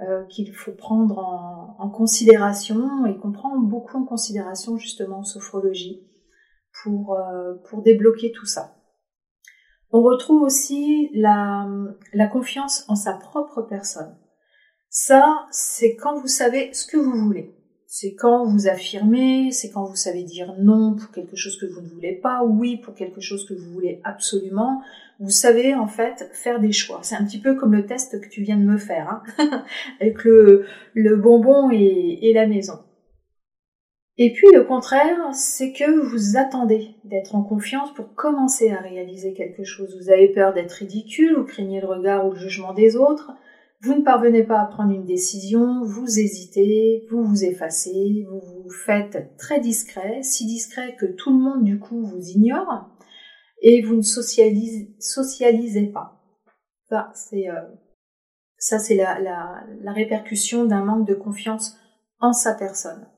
euh, 0.00 0.24
qu'il 0.26 0.54
faut 0.54 0.70
prendre 0.70 1.18
en, 1.18 1.90
considération 1.90 3.04
et 3.06 3.18
qu'on 3.18 3.32
prend 3.32 3.58
beaucoup 3.58 3.96
en 3.96 4.04
considération 4.04 4.76
justement 4.76 5.18
en 5.18 5.24
sophrologie 5.24 6.06
pour, 6.84 7.14
euh, 7.14 7.54
pour 7.68 7.82
débloquer 7.82 8.30
tout 8.30 8.46
ça. 8.46 8.76
On 9.90 10.02
retrouve 10.02 10.42
aussi 10.42 11.10
la 11.12 11.66
confiance 12.30 12.84
en 12.88 12.94
sa 12.94 13.14
propre 13.14 13.62
personne. 13.62 14.16
Ça, 14.92 15.46
c'est 15.52 15.94
quand 15.94 16.18
vous 16.18 16.26
savez 16.26 16.70
ce 16.72 16.84
que 16.84 16.96
vous 16.96 17.16
voulez. 17.16 17.54
C'est 17.86 18.14
quand 18.14 18.44
vous 18.44 18.66
affirmez, 18.66 19.52
c'est 19.52 19.70
quand 19.70 19.84
vous 19.84 19.94
savez 19.94 20.24
dire 20.24 20.54
non 20.58 20.96
pour 20.96 21.12
quelque 21.12 21.36
chose 21.36 21.58
que 21.60 21.66
vous 21.66 21.80
ne 21.80 21.88
voulez 21.88 22.14
pas, 22.14 22.42
oui 22.42 22.76
pour 22.76 22.94
quelque 22.94 23.20
chose 23.20 23.48
que 23.48 23.54
vous 23.54 23.70
voulez 23.72 24.00
absolument, 24.02 24.82
vous 25.20 25.30
savez 25.30 25.74
en 25.76 25.86
fait 25.86 26.28
faire 26.32 26.58
des 26.58 26.72
choix. 26.72 27.00
C'est 27.02 27.14
un 27.14 27.24
petit 27.24 27.40
peu 27.40 27.54
comme 27.54 27.72
le 27.72 27.86
test 27.86 28.20
que 28.20 28.28
tu 28.28 28.42
viens 28.42 28.56
de 28.56 28.64
me 28.64 28.78
faire, 28.78 29.22
hein 29.38 29.64
avec 30.00 30.24
le, 30.24 30.66
bonbon 31.16 31.70
et, 31.70 32.32
la 32.34 32.48
maison. 32.48 32.80
Et 34.18 34.32
puis 34.32 34.48
le 34.52 34.64
contraire, 34.64 35.32
c'est 35.32 35.72
que 35.72 35.88
vous 35.88 36.36
attendez 36.36 36.96
d'être 37.04 37.36
en 37.36 37.42
confiance 37.42 37.94
pour 37.94 38.14
commencer 38.14 38.70
à 38.70 38.80
réaliser 38.80 39.34
quelque 39.34 39.62
chose. 39.62 39.96
Vous 40.00 40.10
avez 40.10 40.28
peur 40.28 40.52
d'être 40.52 40.72
ridicule, 40.72 41.38
ou 41.38 41.44
craignez 41.44 41.80
le 41.80 41.86
regard 41.86 42.26
ou 42.26 42.32
le 42.32 42.38
jugement 42.38 42.74
des 42.74 42.96
autres, 42.96 43.32
vous 43.82 43.94
ne 43.94 44.02
parvenez 44.02 44.42
pas 44.42 44.60
à 44.60 44.66
prendre 44.66 44.92
une 44.92 45.06
décision, 45.06 45.82
vous 45.84 46.18
hésitez, 46.18 47.06
vous 47.10 47.24
vous 47.24 47.44
effacez, 47.44 48.26
vous 48.28 48.40
vous 48.40 48.70
faites 48.70 49.36
très 49.38 49.60
discret, 49.60 50.22
si 50.22 50.46
discret 50.46 50.96
que 50.96 51.06
tout 51.06 51.30
le 51.30 51.42
monde 51.42 51.64
du 51.64 51.78
coup 51.78 52.04
vous 52.04 52.28
ignore, 52.28 52.90
et 53.62 53.82
vous 53.82 53.96
ne 53.96 54.02
socialisez, 54.02 54.94
socialisez 54.98 55.86
pas. 55.86 56.22
Ça, 56.88 57.10
c'est 57.14 57.48
euh, 57.48 57.60
ça, 58.58 58.78
c'est 58.78 58.96
la, 58.96 59.18
la, 59.20 59.64
la, 59.82 59.92
répercussion 59.92 60.66
d'un 60.66 60.84
manque 60.84 61.08
de 61.08 61.14
confiance 61.14 61.78
en 62.18 62.32
sa 62.32 62.54
personne. 62.54 63.08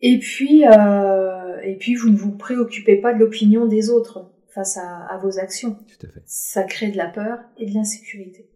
Et 0.00 0.18
puis, 0.18 0.66
euh, 0.66 1.60
et 1.62 1.76
puis 1.76 1.94
vous 1.94 2.10
ne 2.10 2.16
vous 2.16 2.36
préoccupez 2.36 2.96
pas 2.96 3.14
de 3.14 3.18
l'opinion 3.18 3.66
des 3.66 3.88
autres 3.88 4.30
face 4.54 4.76
à, 4.76 5.18
vos 5.22 5.38
actions. 5.38 5.74
Tout 5.74 6.06
à 6.06 6.10
fait. 6.10 6.22
Ça 6.26 6.64
crée 6.64 6.90
de 6.90 6.96
la 6.98 7.08
peur 7.08 7.38
et 7.56 7.66
de 7.66 7.72
l'insécurité. 7.72 8.50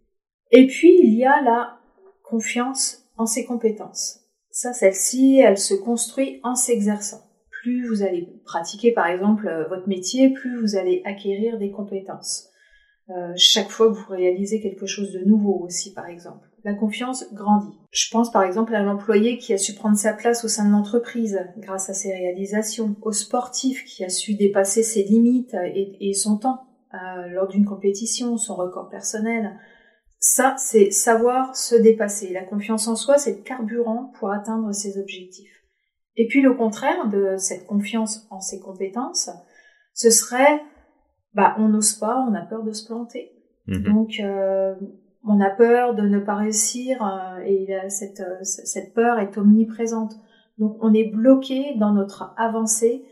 Et 0.50 0.66
puis 0.66 0.98
il 1.02 1.14
y 1.14 1.24
a 1.24 1.40
la 1.42 1.78
confiance 2.22 3.04
en 3.16 3.26
ses 3.26 3.44
compétences. 3.44 4.20
Ça, 4.50 4.72
celle-ci, 4.72 5.38
elle 5.38 5.58
se 5.58 5.74
construit 5.74 6.40
en 6.42 6.54
s'exerçant. 6.54 7.22
Plus 7.62 7.86
vous 7.88 8.02
allez 8.02 8.28
pratiquer, 8.44 8.92
par 8.92 9.06
exemple, 9.06 9.46
euh, 9.46 9.68
votre 9.68 9.88
métier, 9.88 10.30
plus 10.30 10.60
vous 10.60 10.76
allez 10.76 11.02
acquérir 11.04 11.58
des 11.58 11.70
compétences. 11.70 12.48
Euh, 13.10 13.32
chaque 13.36 13.70
fois 13.70 13.88
que 13.88 13.94
vous 13.94 14.12
réalisez 14.12 14.60
quelque 14.60 14.86
chose 14.86 15.12
de 15.12 15.20
nouveau 15.20 15.58
aussi, 15.64 15.94
par 15.94 16.06
exemple. 16.06 16.46
La 16.64 16.74
confiance 16.74 17.32
grandit. 17.32 17.78
Je 17.90 18.10
pense 18.10 18.30
par 18.30 18.42
exemple 18.42 18.74
à 18.74 18.82
l'employé 18.82 19.38
qui 19.38 19.54
a 19.54 19.58
su 19.58 19.74
prendre 19.74 19.96
sa 19.96 20.12
place 20.12 20.44
au 20.44 20.48
sein 20.48 20.66
de 20.66 20.72
l'entreprise 20.72 21.38
grâce 21.56 21.88
à 21.88 21.94
ses 21.94 22.12
réalisations, 22.12 22.96
au 23.00 23.12
sportif 23.12 23.84
qui 23.84 24.04
a 24.04 24.08
su 24.08 24.34
dépasser 24.34 24.82
ses 24.82 25.04
limites 25.04 25.56
et, 25.74 26.12
son 26.12 26.36
temps 26.36 26.66
euh, 26.92 27.28
lors 27.28 27.48
d'une 27.48 27.64
compétition, 27.64 28.36
son 28.36 28.56
record 28.56 28.88
personnel. 28.88 29.56
Ça, 30.20 30.56
c'est 30.58 30.90
savoir 30.90 31.54
se 31.56 31.76
dépasser. 31.76 32.32
La 32.32 32.42
confiance 32.42 32.88
en 32.88 32.96
soi, 32.96 33.18
c'est 33.18 33.36
le 33.36 33.42
carburant 33.42 34.12
pour 34.18 34.32
atteindre 34.32 34.72
ses 34.72 34.98
objectifs. 34.98 35.64
Et 36.16 36.26
puis 36.26 36.42
le 36.42 36.54
contraire 36.54 37.08
de 37.08 37.36
cette 37.36 37.66
confiance 37.66 38.26
en 38.30 38.40
ses 38.40 38.58
compétences, 38.58 39.30
ce 39.94 40.10
serait 40.10 40.60
bah, 41.34 41.54
on 41.58 41.68
n'ose 41.68 41.92
pas, 41.92 42.26
on 42.28 42.34
a 42.34 42.42
peur 42.42 42.64
de 42.64 42.72
se 42.72 42.84
planter. 42.84 43.30
Mhm. 43.68 43.82
Donc, 43.84 44.20
euh, 44.20 44.74
on 45.24 45.40
a 45.40 45.50
peur 45.50 45.94
de 45.94 46.02
ne 46.02 46.18
pas 46.18 46.34
réussir 46.34 47.04
euh, 47.04 47.38
et 47.44 47.68
cette, 47.88 48.20
euh, 48.20 48.42
cette 48.42 48.94
peur 48.94 49.18
est 49.18 49.38
omniprésente. 49.38 50.14
Donc, 50.58 50.76
on 50.80 50.92
est 50.92 51.12
bloqué 51.12 51.76
dans 51.76 51.92
notre 51.92 52.34
avancée 52.36 53.04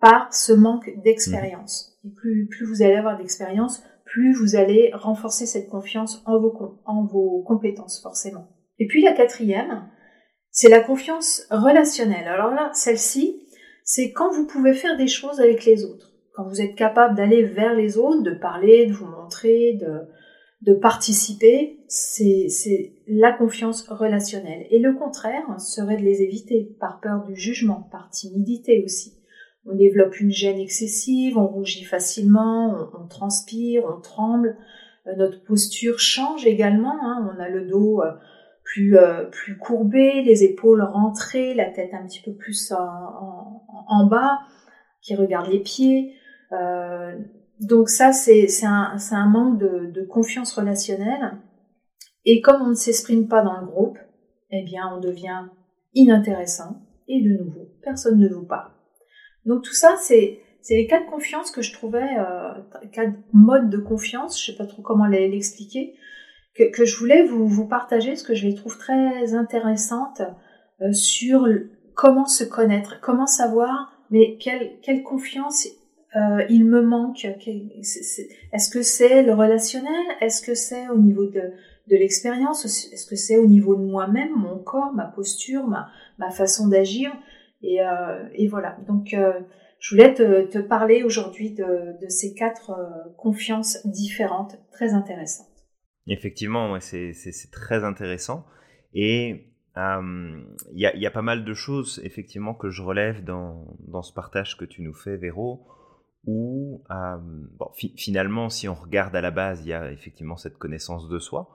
par 0.00 0.34
ce 0.34 0.52
manque 0.52 0.90
d'expérience. 1.04 1.96
Mhm. 2.02 2.10
Et 2.10 2.14
plus, 2.14 2.46
plus 2.48 2.66
vous 2.66 2.82
allez 2.82 2.96
avoir 2.96 3.18
d'expérience, 3.18 3.84
plus 4.12 4.32
vous 4.32 4.56
allez 4.56 4.90
renforcer 4.94 5.46
cette 5.46 5.68
confiance 5.68 6.22
en 6.26 6.38
vos, 6.38 6.80
en 6.84 7.04
vos 7.04 7.42
compétences, 7.42 8.00
forcément. 8.02 8.48
Et 8.78 8.86
puis 8.86 9.02
la 9.02 9.12
quatrième, 9.12 9.88
c'est 10.50 10.68
la 10.68 10.80
confiance 10.80 11.46
relationnelle. 11.50 12.28
Alors 12.28 12.52
là, 12.52 12.70
celle-ci, 12.74 13.46
c'est 13.84 14.12
quand 14.12 14.30
vous 14.30 14.46
pouvez 14.46 14.74
faire 14.74 14.96
des 14.96 15.08
choses 15.08 15.40
avec 15.40 15.64
les 15.64 15.84
autres 15.84 16.10
quand 16.40 16.48
vous 16.48 16.60
êtes 16.60 16.74
capable 16.74 17.16
d'aller 17.16 17.42
vers 17.42 17.74
les 17.74 17.98
autres, 17.98 18.22
de 18.22 18.32
parler, 18.32 18.86
de 18.86 18.92
vous 18.92 19.06
montrer, 19.06 19.74
de, 19.74 20.08
de 20.62 20.74
participer, 20.74 21.80
c'est 21.88 22.94
la 23.06 23.32
confiance 23.32 23.86
relationnelle. 23.88 24.66
Et 24.70 24.78
le 24.78 24.94
contraire 24.94 25.60
serait 25.60 25.96
de 25.96 26.02
les 26.02 26.22
éviter 26.22 26.76
par 26.78 27.00
peur 27.00 27.24
du 27.26 27.34
jugement, 27.34 27.88
par 27.90 28.10
timidité 28.10 28.82
aussi. 28.84 29.19
On 29.66 29.74
développe 29.74 30.18
une 30.20 30.30
gêne 30.30 30.58
excessive, 30.58 31.36
on 31.36 31.46
rougit 31.46 31.84
facilement, 31.84 32.88
on, 32.98 33.06
transpire, 33.06 33.84
on 33.84 34.00
tremble. 34.00 34.56
Euh, 35.06 35.14
notre 35.16 35.42
posture 35.44 35.98
change 35.98 36.46
également. 36.46 36.96
Hein. 37.02 37.30
On 37.34 37.40
a 37.40 37.48
le 37.48 37.66
dos 37.66 38.02
euh, 38.02 38.12
plus, 38.64 38.96
euh, 38.96 39.24
plus 39.24 39.58
courbé, 39.58 40.22
les 40.22 40.44
épaules 40.44 40.82
rentrées, 40.82 41.54
la 41.54 41.70
tête 41.70 41.92
un 41.92 42.06
petit 42.06 42.22
peu 42.22 42.32
plus 42.32 42.72
en, 42.72 44.06
bas, 44.06 44.40
qui 45.02 45.14
regarde 45.14 45.50
les 45.50 45.60
pieds. 45.60 46.14
Donc 47.60 47.90
ça, 47.90 48.12
c'est 48.12 48.46
un, 48.64 48.96
un, 49.10 49.26
manque 49.26 49.58
de, 49.58 49.90
de, 49.92 50.02
confiance 50.02 50.52
relationnelle. 50.54 51.36
Et 52.24 52.40
comme 52.40 52.62
on 52.62 52.70
ne 52.70 52.74
s'exprime 52.74 53.28
pas 53.28 53.42
dans 53.42 53.60
le 53.60 53.66
groupe, 53.66 53.98
eh 54.50 54.62
bien, 54.62 54.90
on 54.94 55.00
devient 55.00 55.48
inintéressant. 55.94 56.82
Et 57.08 57.20
de 57.22 57.42
nouveau, 57.42 57.68
personne 57.82 58.18
ne 58.18 58.28
vous 58.28 58.46
parle. 58.46 58.70
Donc 59.46 59.62
tout 59.62 59.74
ça, 59.74 59.96
c'est 59.98 60.40
les 60.68 60.86
cas 60.86 61.00
de 61.00 61.08
confiance 61.08 61.50
que 61.50 61.62
je 61.62 61.72
trouvais, 61.72 62.08
euh, 62.18 62.52
quatre 62.92 63.14
modes 63.32 63.70
de 63.70 63.78
confiance, 63.78 64.40
je 64.40 64.52
sais 64.52 64.56
pas 64.56 64.66
trop 64.66 64.82
comment 64.82 65.06
l'expliquer, 65.06 65.94
que, 66.54 66.64
que, 66.70 66.84
je 66.84 66.96
voulais 66.96 67.22
vous, 67.24 67.46
vous 67.46 67.66
partager, 67.66 68.10
parce 68.10 68.22
que 68.22 68.34
je 68.34 68.46
les 68.46 68.54
trouve 68.54 68.76
très 68.76 69.34
intéressantes 69.34 70.22
euh, 70.82 70.92
sur 70.92 71.46
comment 71.94 72.26
se 72.26 72.44
connaître, 72.44 73.00
comment 73.00 73.26
savoir, 73.26 73.92
mais 74.10 74.36
quelle, 74.38 74.78
quelle 74.82 75.02
confiance 75.02 75.66
euh, 76.16 76.44
il 76.48 76.64
me 76.64 76.82
manque 76.82 77.24
Est-ce 77.24 78.70
que 78.70 78.82
c'est 78.82 79.22
le 79.22 79.32
relationnel 79.32 80.04
Est-ce 80.20 80.42
que 80.42 80.54
c'est 80.54 80.88
au 80.88 80.98
niveau 80.98 81.26
de, 81.26 81.40
de 81.88 81.96
l'expérience 81.96 82.64
Est-ce 82.64 83.06
que 83.06 83.16
c'est 83.16 83.38
au 83.38 83.46
niveau 83.46 83.76
de 83.76 83.84
moi-même, 83.84 84.32
mon 84.36 84.58
corps, 84.58 84.92
ma 84.92 85.04
posture, 85.04 85.66
ma, 85.66 85.88
ma 86.18 86.30
façon 86.30 86.68
d'agir 86.68 87.12
et, 87.62 87.80
euh, 87.80 88.28
et, 88.34 88.48
voilà. 88.48 88.78
Donc, 88.86 89.14
euh, 89.14 89.40
je 89.78 89.94
voulais 89.94 90.14
te, 90.14 90.58
parler 90.60 91.02
aujourd'hui 91.02 91.52
de, 91.52 91.96
ces 92.08 92.34
quatre 92.34 92.70
euh, 92.70 93.10
confiances 93.16 93.86
différentes, 93.86 94.58
très 94.72 94.92
intéressantes. 94.94 95.46
Effectivement, 96.06 96.78
c'est 96.80 97.12
très 97.52 97.84
intéressant. 97.84 98.46
Et 98.94 99.46
il 99.76 100.52
y, 100.74 101.06
a, 101.06 101.10
pas 101.10 101.22
mal 101.22 101.44
de 101.44 101.54
choses, 101.54 102.00
effectivement, 102.04 102.54
que 102.54 102.70
je 102.70 102.82
relève 102.82 103.22
dans, 103.22 104.02
ce 104.02 104.12
partage 104.12 104.56
que 104.56 104.64
tu 104.64 104.82
nous 104.82 104.94
fais, 104.94 105.16
Véro 105.16 105.66
où 106.26 106.84
finalement, 107.96 108.50
si 108.50 108.68
on 108.68 108.74
regarde 108.74 109.16
à 109.16 109.22
la 109.22 109.30
base, 109.30 109.62
il 109.64 109.68
y 109.68 109.72
a 109.72 109.90
effectivement 109.90 110.36
cette 110.36 110.58
connaissance 110.58 111.08
de 111.08 111.18
soi, 111.18 111.48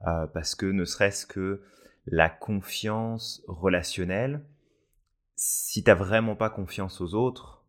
parce 0.00 0.54
que 0.54 0.66
ne 0.66 0.84
serait-ce 0.84 1.24
que 1.24 1.62
la 2.06 2.28
confiance 2.28 3.42
relationnelle, 3.46 4.42
si 5.34 5.82
t'as 5.82 5.94
vraiment 5.94 6.36
pas 6.36 6.50
confiance 6.50 7.00
aux 7.00 7.14
autres, 7.14 7.64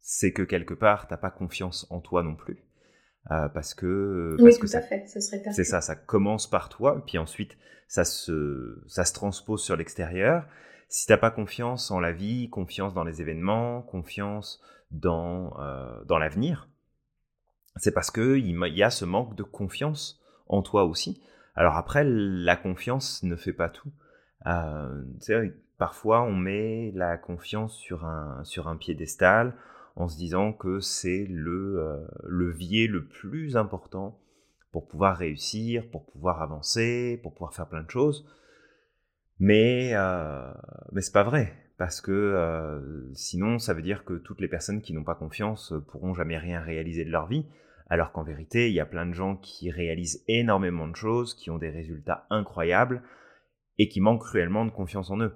c'est 0.00 0.32
que 0.32 0.42
quelque 0.42 0.74
part 0.74 1.08
t'as 1.08 1.16
pas 1.16 1.30
confiance 1.30 1.86
en 1.90 2.00
toi 2.00 2.22
non 2.22 2.34
plus, 2.34 2.64
euh, 3.30 3.48
parce 3.48 3.74
que 3.74 4.36
oui, 4.38 4.44
parce 4.44 4.58
tout 4.58 4.66
que 4.66 4.76
à 4.76 4.82
fait, 4.82 5.06
ce 5.06 5.20
serait 5.20 5.42
c'est 5.52 5.64
ça, 5.64 5.80
ça 5.80 5.94
commence 5.96 6.48
par 6.48 6.68
toi, 6.68 7.04
puis 7.06 7.18
ensuite 7.18 7.56
ça 7.88 8.04
se 8.04 8.82
ça 8.86 9.04
se 9.04 9.12
transpose 9.12 9.62
sur 9.62 9.76
l'extérieur. 9.76 10.46
Si 10.88 11.06
t'as 11.06 11.16
pas 11.16 11.30
confiance 11.30 11.90
en 11.90 12.00
la 12.00 12.12
vie, 12.12 12.50
confiance 12.50 12.92
dans 12.92 13.04
les 13.04 13.22
événements, 13.22 13.80
confiance 13.80 14.60
dans, 14.90 15.58
euh, 15.58 16.04
dans 16.04 16.18
l'avenir, 16.18 16.68
c'est 17.76 17.92
parce 17.92 18.10
qu'il 18.10 18.46
y 18.46 18.82
a 18.82 18.90
ce 18.90 19.04
manque 19.04 19.34
de 19.34 19.42
confiance 19.42 20.20
en 20.48 20.62
toi 20.62 20.84
aussi. 20.84 21.22
Alors 21.54 21.76
après, 21.76 22.04
la 22.04 22.56
confiance 22.56 23.22
ne 23.22 23.36
fait 23.36 23.52
pas 23.52 23.68
tout. 23.68 23.92
Parfois, 25.78 26.22
on 26.22 26.34
met 26.34 26.92
la 26.94 27.16
confiance 27.16 27.76
sur 27.76 28.04
un, 28.04 28.44
sur 28.44 28.68
un 28.68 28.76
piédestal 28.76 29.54
en 29.96 30.08
se 30.08 30.16
disant 30.16 30.52
que 30.52 30.80
c'est 30.80 31.26
le 31.28 31.80
euh, 31.80 32.06
levier 32.24 32.86
le 32.86 33.04
plus 33.04 33.56
important 33.56 34.18
pour 34.70 34.88
pouvoir 34.88 35.16
réussir, 35.16 35.90
pour 35.90 36.06
pouvoir 36.06 36.40
avancer, 36.40 37.18
pour 37.22 37.32
pouvoir 37.32 37.54
faire 37.54 37.68
plein 37.68 37.82
de 37.82 37.90
choses. 37.90 38.26
Mais, 39.38 39.90
euh, 39.94 40.52
mais 40.92 41.00
c'est 41.00 41.12
pas 41.12 41.24
vrai 41.24 41.52
parce 41.78 42.00
que 42.00 43.10
sinon 43.12 43.58
ça 43.58 43.74
veut 43.74 43.82
dire 43.82 44.04
que 44.04 44.14
toutes 44.14 44.40
les 44.40 44.46
personnes 44.46 44.82
qui 44.82 44.92
n'ont 44.92 45.02
pas 45.02 45.16
confiance 45.16 45.74
pourront 45.88 46.14
jamais 46.14 46.38
rien 46.38 46.60
réaliser 46.60 47.04
de 47.04 47.10
leur 47.10 47.26
vie, 47.26 47.44
alors 47.88 48.12
qu'en 48.12 48.22
vérité 48.22 48.68
il 48.68 48.74
y 48.74 48.78
a 48.78 48.86
plein 48.86 49.04
de 49.04 49.14
gens 49.14 49.34
qui 49.34 49.68
réalisent 49.68 50.22
énormément 50.28 50.86
de 50.86 50.94
choses, 50.94 51.34
qui 51.34 51.50
ont 51.50 51.58
des 51.58 51.70
résultats 51.70 52.26
incroyables 52.30 53.02
et 53.78 53.88
qui 53.88 54.00
manquent 54.00 54.22
cruellement 54.22 54.64
de 54.64 54.70
confiance 54.70 55.10
en 55.10 55.20
eux. 55.20 55.34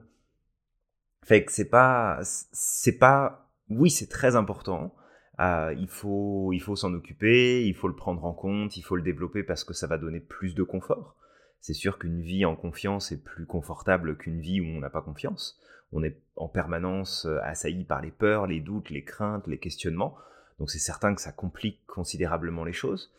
Fait 1.23 1.45
que 1.45 1.52
c'est 1.52 1.69
pas, 1.69 2.21
c'est 2.23 2.99
pas, 2.99 3.50
oui 3.69 3.90
c'est 3.90 4.09
très 4.09 4.37
important, 4.37 4.95
euh, 5.40 5.75
il 5.78 5.88
faut, 5.88 6.52
il 6.52 6.61
faut 6.61 6.76
s'en 6.76 6.95
occuper, 6.95 7.66
il 7.66 7.75
faut 7.75 7.88
le 7.88 7.97
prendre 7.97 8.25
en 8.25 8.33
compte, 8.33 8.76
il 8.76 8.83
faut 8.83 8.97
le 8.97 9.02
développer 9.02 9.43
parce 9.43 9.64
que 9.64 9.75
ça 9.75 9.87
va 9.87 9.99
donner 9.99 10.21
plus 10.21 10.55
de 10.55 10.62
confort. 10.62 11.16
C'est 11.61 11.75
sûr 11.75 11.99
qu'une 11.99 12.21
vie 12.21 12.45
en 12.45 12.55
confiance 12.55 13.11
est 13.11 13.23
plus 13.23 13.47
confortable 13.47 14.16
qu'une 14.16 14.40
vie 14.40 14.61
où 14.61 14.66
on 14.66 14.78
n'a 14.78 14.90
pas 14.90 15.02
confiance 15.02 15.61
on 15.93 16.02
est 16.02 16.21
en 16.37 16.49
permanence 16.49 17.26
euh, 17.26 17.38
assailli 17.43 17.85
par 17.85 18.02
les 18.02 18.11
peurs, 18.11 18.47
les 18.47 18.61
doutes, 18.61 18.90
les 18.90 19.05
craintes, 19.05 19.47
les 19.47 19.59
questionnements. 19.59 20.16
Donc 20.59 20.71
c'est 20.71 20.78
certain 20.78 21.14
que 21.14 21.21
ça 21.21 21.33
complique 21.33 21.85
considérablement 21.87 22.64
les 22.64 22.73
choses, 22.73 23.12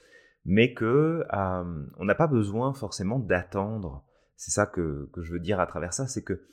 mais 0.46 0.74
que 0.74 1.26
euh, 1.34 1.86
on 1.98 2.06
n'a 2.06 2.16
pas 2.16 2.28
besoin 2.28 2.74
forcément 2.74 3.20
d'attendre. 3.20 4.04
C'est 4.38 4.52
ça 4.52 4.68
que, 4.68 5.10
je 5.18 5.34
veux 5.34 5.40
dire 5.40 5.60
à 5.60 5.68
travers 5.68 5.94
ça, 5.94 6.08
c'est 6.08 6.24
que 6.24 6.48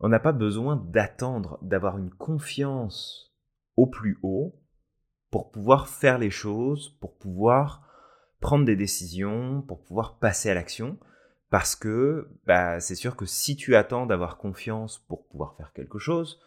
on 0.00 0.08
n'a 0.08 0.18
pas 0.18 0.32
besoin 0.32 0.76
d'attendre, 0.76 1.58
d'avoir 1.62 1.98
une 1.98 2.10
confiance 2.10 3.32
au 3.76 3.86
plus 3.86 4.18
haut 4.22 4.58
pour 5.30 5.52
pouvoir 5.52 5.88
faire 5.88 6.18
les 6.18 6.30
choses, 6.30 6.98
pour 7.00 7.16
pouvoir 7.16 7.86
prendre 8.40 8.64
des 8.64 8.74
décisions, 8.74 9.62
pour 9.62 9.84
pouvoir 9.84 10.18
passer 10.18 10.50
à 10.50 10.54
l'action. 10.54 10.98
Parce 11.50 11.76
que 11.76 12.30
bah, 12.46 12.80
c'est 12.80 12.94
sûr 12.94 13.14
que 13.14 13.26
si 13.26 13.56
tu 13.56 13.76
attends 13.76 14.06
d'avoir 14.06 14.38
confiance 14.38 14.98
pour 15.06 15.28
pouvoir 15.28 15.54
faire 15.56 15.72
quelque 15.74 15.98
chose, 15.98 16.40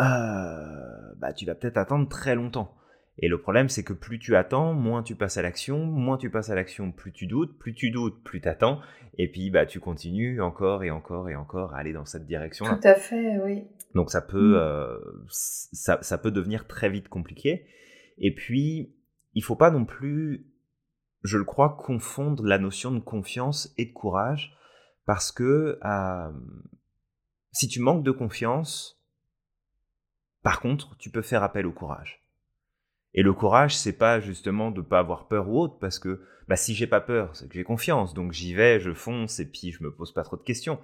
euh, 0.00 1.14
bah, 1.18 1.32
tu 1.34 1.44
vas 1.44 1.54
peut-être 1.54 1.76
attendre 1.76 2.08
très 2.08 2.34
longtemps. 2.34 2.74
Et 3.22 3.28
le 3.28 3.38
problème, 3.38 3.68
c'est 3.68 3.84
que 3.84 3.92
plus 3.92 4.18
tu 4.18 4.34
attends, 4.34 4.72
moins 4.72 5.02
tu 5.02 5.14
passes 5.14 5.36
à 5.36 5.42
l'action, 5.42 5.84
moins 5.84 6.16
tu 6.16 6.30
passes 6.30 6.48
à 6.48 6.54
l'action, 6.54 6.90
plus 6.90 7.12
tu 7.12 7.26
doutes, 7.26 7.58
plus 7.58 7.74
tu 7.74 7.90
doutes, 7.90 8.22
plus 8.24 8.40
tu 8.40 8.48
attends, 8.48 8.80
et 9.18 9.30
puis 9.30 9.50
bah, 9.50 9.66
tu 9.66 9.78
continues 9.78 10.40
encore 10.40 10.84
et 10.84 10.90
encore 10.90 11.28
et 11.28 11.36
encore 11.36 11.74
à 11.74 11.78
aller 11.78 11.92
dans 11.92 12.06
cette 12.06 12.24
direction-là. 12.26 12.78
Tout 12.80 12.88
à 12.88 12.94
fait, 12.94 13.38
oui. 13.44 13.64
Donc 13.94 14.10
ça 14.10 14.22
peut, 14.22 14.54
Mm. 14.54 14.58
euh, 14.58 14.98
ça, 15.28 15.98
ça 16.00 16.16
peut 16.16 16.30
devenir 16.30 16.66
très 16.66 16.88
vite 16.88 17.08
compliqué. 17.08 17.66
Et 18.16 18.34
puis, 18.34 18.94
il 19.34 19.44
faut 19.44 19.56
pas 19.56 19.70
non 19.70 19.84
plus, 19.84 20.46
je 21.22 21.36
le 21.36 21.44
crois, 21.44 21.76
confondre 21.76 22.42
la 22.44 22.58
notion 22.58 22.90
de 22.90 23.00
confiance 23.00 23.74
et 23.76 23.84
de 23.84 23.92
courage, 23.92 24.56
parce 25.04 25.30
que 25.30 25.78
euh, 25.84 26.32
si 27.52 27.68
tu 27.68 27.80
manques 27.80 28.04
de 28.04 28.12
confiance, 28.12 28.98
par 30.42 30.60
contre, 30.60 30.96
tu 30.96 31.10
peux 31.10 31.22
faire 31.22 31.42
appel 31.42 31.66
au 31.66 31.72
courage. 31.72 32.22
Et 33.14 33.22
le 33.22 33.32
courage, 33.32 33.76
c'est 33.76 33.96
pas 33.96 34.20
justement 34.20 34.70
de 34.70 34.80
pas 34.80 35.00
avoir 35.00 35.28
peur 35.28 35.48
ou 35.48 35.60
autre, 35.60 35.78
parce 35.78 35.98
que 35.98 36.22
bah, 36.48 36.56
si 36.56 36.74
j'ai 36.74 36.86
pas 36.86 37.00
peur, 37.00 37.34
c'est 37.34 37.48
que 37.48 37.54
j'ai 37.54 37.64
confiance, 37.64 38.14
donc 38.14 38.32
j'y 38.32 38.54
vais, 38.54 38.80
je 38.80 38.92
fonce, 38.92 39.40
et 39.40 39.50
puis 39.50 39.72
je 39.72 39.82
me 39.82 39.92
pose 39.92 40.12
pas 40.12 40.22
trop 40.22 40.36
de 40.36 40.42
questions. 40.42 40.78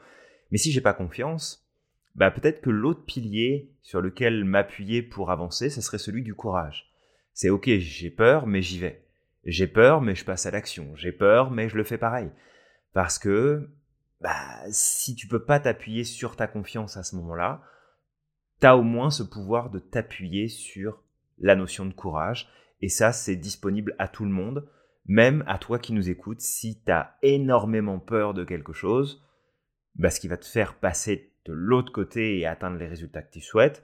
Mais 0.51 0.59
si 0.59 0.73
j'ai 0.73 0.81
pas 0.81 0.93
confiance, 0.93 1.69
bah 2.15 2.31
peut-être 2.31 2.61
que 2.61 2.71
l'autre 2.71 3.05
pilier 3.05 3.71
sur 3.83 4.01
lequel 4.01 4.45
m'appuyer 4.45 5.03
pour 5.03 5.31
avancer, 5.31 5.71
ce 5.71 5.81
serait 5.81 5.99
celui 5.99 6.23
du 6.23 6.35
courage. 6.35 6.93
C'est 7.33 7.51
ok, 7.51 7.69
j'ai 7.79 8.11
peur, 8.11 8.47
mais 8.47 8.63
j'y 8.63 8.79
vais. 8.79 9.05
J'ai 9.45 9.67
peur, 9.67 10.01
mais 10.01 10.15
je 10.15 10.25
passe 10.25 10.47
à 10.47 10.51
l'action. 10.51 10.97
J'ai 10.97 11.13
peur, 11.13 11.51
mais 11.51 11.69
je 11.69 11.77
le 11.77 11.85
fais 11.85 11.99
pareil. 11.99 12.31
Parce 12.93 13.19
que 13.19 13.69
bah, 14.21 14.61
si 14.71 15.15
tu 15.15 15.29
peux 15.29 15.45
pas 15.45 15.61
t'appuyer 15.61 16.05
sur 16.05 16.37
ta 16.37 16.47
confiance 16.47 16.97
à 16.97 17.03
ce 17.03 17.15
moment-là, 17.17 17.63
tu 18.61 18.67
as 18.67 18.77
au 18.77 18.83
moins 18.83 19.11
ce 19.11 19.23
pouvoir 19.23 19.71
de 19.71 19.79
t'appuyer 19.79 20.49
sur 20.49 21.03
la 21.39 21.57
notion 21.57 21.87
de 21.87 21.93
courage. 21.93 22.49
Et 22.81 22.89
ça, 22.89 23.13
c'est 23.13 23.37
disponible 23.37 23.95
à 23.99 24.09
tout 24.09 24.25
le 24.25 24.31
monde, 24.31 24.69
même 25.07 25.45
à 25.47 25.59
toi 25.59 25.79
qui 25.79 25.93
nous 25.93 26.11
écoutes. 26.11 26.41
Si 26.41 26.83
tu 26.85 26.93
as 26.93 27.17
énormément 27.23 27.99
peur 27.99 28.35
de 28.35 28.45
quelque 28.45 28.73
chose, 28.73 29.23
bah, 29.95 30.11
ce 30.11 30.21
qui 30.21 30.29
va 30.29 30.37
te 30.37 30.47
faire 30.47 30.75
passer 30.75 31.33
de 31.47 31.53
l'autre 31.53 31.93
côté 31.93 32.39
et 32.39 32.47
atteindre 32.47 32.79
les 32.79 32.87
résultats 32.87 33.23
que 33.23 33.33
tu 33.33 33.41
souhaites, 33.41 33.83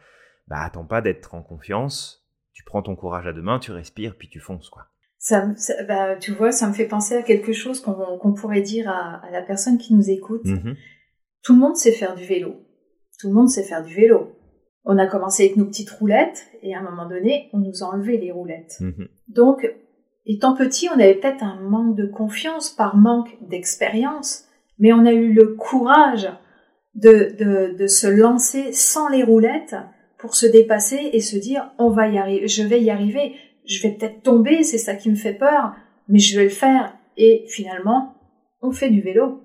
bah, 0.48 0.60
attends 0.60 0.84
pas 0.84 1.00
d'être 1.00 1.34
en 1.34 1.42
confiance. 1.42 2.28
Tu 2.52 2.64
prends 2.64 2.82
ton 2.82 2.96
courage 2.96 3.26
à 3.26 3.32
deux 3.32 3.42
mains, 3.42 3.58
tu 3.58 3.72
respires, 3.72 4.16
puis 4.18 4.28
tu 4.28 4.40
fonces, 4.40 4.68
quoi. 4.68 4.86
Ça, 5.18 5.46
bah, 5.86 6.16
tu 6.16 6.32
vois, 6.32 6.50
ça 6.50 6.66
me 6.68 6.72
fait 6.72 6.88
penser 6.88 7.14
à 7.14 7.22
quelque 7.22 7.52
chose 7.52 7.80
qu'on 7.80 8.34
pourrait 8.34 8.60
dire 8.60 8.88
à, 8.88 9.24
à 9.24 9.30
la 9.30 9.40
personne 9.40 9.78
qui 9.78 9.94
nous 9.94 10.10
écoute. 10.10 10.44
Mhm. 10.44 10.74
Tout 11.42 11.54
le 11.54 11.60
monde 11.60 11.76
sait 11.76 11.92
faire 11.92 12.14
du 12.14 12.24
vélo. 12.24 12.66
Tout 13.20 13.28
le 13.28 13.34
monde 13.34 13.48
sait 13.48 13.62
faire 13.62 13.84
du 13.84 13.94
vélo. 13.94 14.36
On 14.84 14.98
a 14.98 15.06
commencé 15.06 15.44
avec 15.44 15.56
nos 15.56 15.64
petites 15.64 15.90
roulettes 15.90 16.46
et 16.62 16.74
à 16.74 16.80
un 16.80 16.82
moment 16.82 17.08
donné, 17.08 17.48
on 17.52 17.58
nous 17.58 17.82
a 17.82 17.86
enlevé 17.86 18.18
les 18.18 18.32
roulettes. 18.32 18.78
Mhm. 18.80 19.08
Donc, 19.28 19.72
étant 20.26 20.54
petit, 20.54 20.88
on 20.88 20.94
avait 20.94 21.14
peut-être 21.14 21.42
un 21.42 21.60
manque 21.60 21.96
de 21.96 22.06
confiance 22.06 22.70
par 22.70 22.96
manque 22.96 23.36
d'expérience, 23.48 24.46
mais 24.78 24.92
on 24.92 25.06
a 25.06 25.12
eu 25.12 25.32
le 25.32 25.54
courage 25.54 26.28
de, 26.94 27.34
de, 27.38 27.76
de 27.76 27.86
se 27.86 28.06
lancer 28.06 28.72
sans 28.72 29.08
les 29.08 29.22
roulettes 29.22 29.76
pour 30.18 30.34
se 30.34 30.46
dépasser 30.46 31.10
et 31.12 31.20
se 31.20 31.36
dire 31.36 31.72
on 31.78 31.90
va 31.90 32.08
y 32.08 32.18
arriver, 32.18 32.48
je 32.48 32.62
vais 32.62 32.80
y 32.80 32.90
arriver, 32.90 33.34
je 33.64 33.82
vais 33.82 33.94
peut-être 33.94 34.22
tomber, 34.22 34.62
c'est 34.62 34.78
ça 34.78 34.94
qui 34.94 35.10
me 35.10 35.16
fait 35.16 35.34
peur, 35.34 35.74
mais 36.08 36.18
je 36.18 36.36
vais 36.36 36.44
le 36.44 36.50
faire. 36.50 36.96
Et 37.16 37.44
finalement, 37.48 38.14
on 38.60 38.72
fait 38.72 38.90
du 38.90 39.00
vélo. 39.00 39.41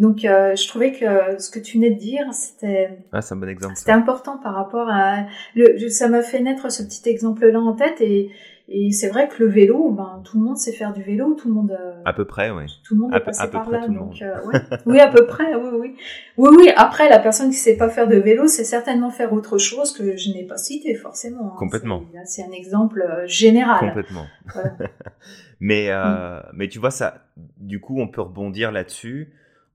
Donc, 0.00 0.24
euh, 0.24 0.56
je 0.56 0.66
trouvais 0.66 0.92
que 0.92 1.38
ce 1.38 1.50
que 1.50 1.58
tu 1.60 1.76
venais 1.78 1.90
de 1.90 1.98
dire, 1.98 2.26
c'était 2.32 2.98
Ah, 3.12 3.20
c'est 3.22 3.34
un 3.34 3.36
bon 3.36 3.48
exemple. 3.48 3.74
c'était 3.76 3.92
important 3.92 4.38
par 4.38 4.54
rapport 4.54 4.88
à 4.90 5.26
le, 5.54 5.88
ça 5.90 6.08
m'a 6.08 6.22
fait 6.22 6.40
naître 6.40 6.72
ce 6.72 6.82
petit 6.82 7.08
exemple-là 7.08 7.60
en 7.60 7.74
tête 7.74 8.00
et, 8.00 8.30
et 8.72 8.92
c'est 8.92 9.08
vrai 9.08 9.28
que 9.28 9.42
le 9.42 9.48
vélo, 9.50 9.90
ben 9.90 10.22
tout 10.24 10.38
le 10.38 10.44
monde 10.44 10.56
sait 10.56 10.72
faire 10.72 10.92
du 10.94 11.02
vélo, 11.02 11.34
tout 11.34 11.48
le 11.48 11.54
monde, 11.54 11.72
euh, 11.78 12.00
À 12.06 12.12
peu 12.14 12.24
près, 12.24 12.50
oui. 12.50 12.64
tout 12.82 12.94
le 12.94 13.00
monde 13.00 13.12
à 13.12 13.18
est 13.18 13.20
passé 13.20 13.42
à 13.42 13.46
peu 13.46 13.52
par 13.52 13.64
près 13.68 13.78
là, 13.78 13.84
tout 13.84 13.92
le 13.92 13.98
donc 13.98 14.06
monde. 14.08 14.22
euh, 14.22 14.46
ouais. 14.46 14.60
oui 14.86 15.00
à 15.00 15.08
peu 15.08 15.26
près, 15.26 15.54
oui 15.54 15.68
oui, 15.72 15.94
oui 16.38 16.48
oui. 16.58 16.68
Après 16.76 17.08
la 17.10 17.18
personne 17.18 17.50
qui 17.50 17.56
sait 17.56 17.76
pas 17.76 17.90
faire 17.90 18.08
de 18.08 18.16
vélo, 18.16 18.46
c'est 18.46 18.64
certainement 18.64 19.10
faire 19.10 19.32
autre 19.34 19.58
chose 19.58 19.92
que 19.92 20.16
je 20.16 20.30
n'ai 20.30 20.44
pas 20.44 20.56
cité 20.56 20.94
forcément. 20.94 21.52
hein. 21.52 21.56
Complètement. 21.58 22.04
C'est- 22.10 22.16
Là 22.16 22.24
c'est 22.24 22.42
un 22.44 22.52
exemple 22.52 23.04
général. 23.26 23.80
Complètement. 23.88 24.26
Mais, 25.62 25.88
euh, 25.90 26.40
mais 26.54 26.68
tu 26.68 26.78
vois, 26.78 26.90
ça, 26.90 27.26
du 27.58 27.80
coup, 27.80 28.00
on 28.00 28.08
peut 28.08 28.22
rebondir 28.22 28.72
là-dessus 28.72 29.30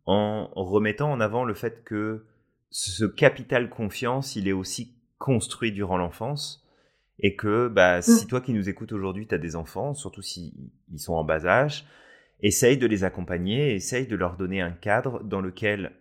en 0.06 0.48
remettant 0.56 1.12
en 1.12 1.20
avant 1.20 1.46
le 1.46 1.54
fait 1.54 1.84
que 1.84 2.26
ce 2.70 3.06
capital 3.06 3.70
confiance, 3.70 4.36
il 4.36 4.48
est 4.48 4.54
aussi 4.54 4.96
construit 5.18 5.72
durant 5.72 5.98
l'enfance. 5.98 6.62
Et 7.20 7.38
que 7.38 7.70
bah, 7.70 8.02
si 8.02 8.28
toi 8.28 8.42
qui 8.42 8.52
nous 8.52 8.68
écoutes 8.68 8.92
aujourd'hui, 8.92 9.26
tu 9.26 9.34
as 9.34 9.38
des 9.38 9.56
enfants, 9.56 9.94
surtout 9.94 10.22
s'ils 10.22 10.52
ils 10.92 11.00
sont 11.00 11.14
en 11.14 11.24
bas 11.24 11.46
âge, 11.46 11.86
essaye 12.42 12.78
de 12.78 12.88
les 12.88 13.06
accompagner, 13.06 13.74
essaye 13.74 14.06
de 14.06 14.18
leur 14.18 14.36
donner 14.36 14.60
un 14.60 14.72
cadre 14.74 15.24
dans 15.24 15.40
lequel 15.40 15.94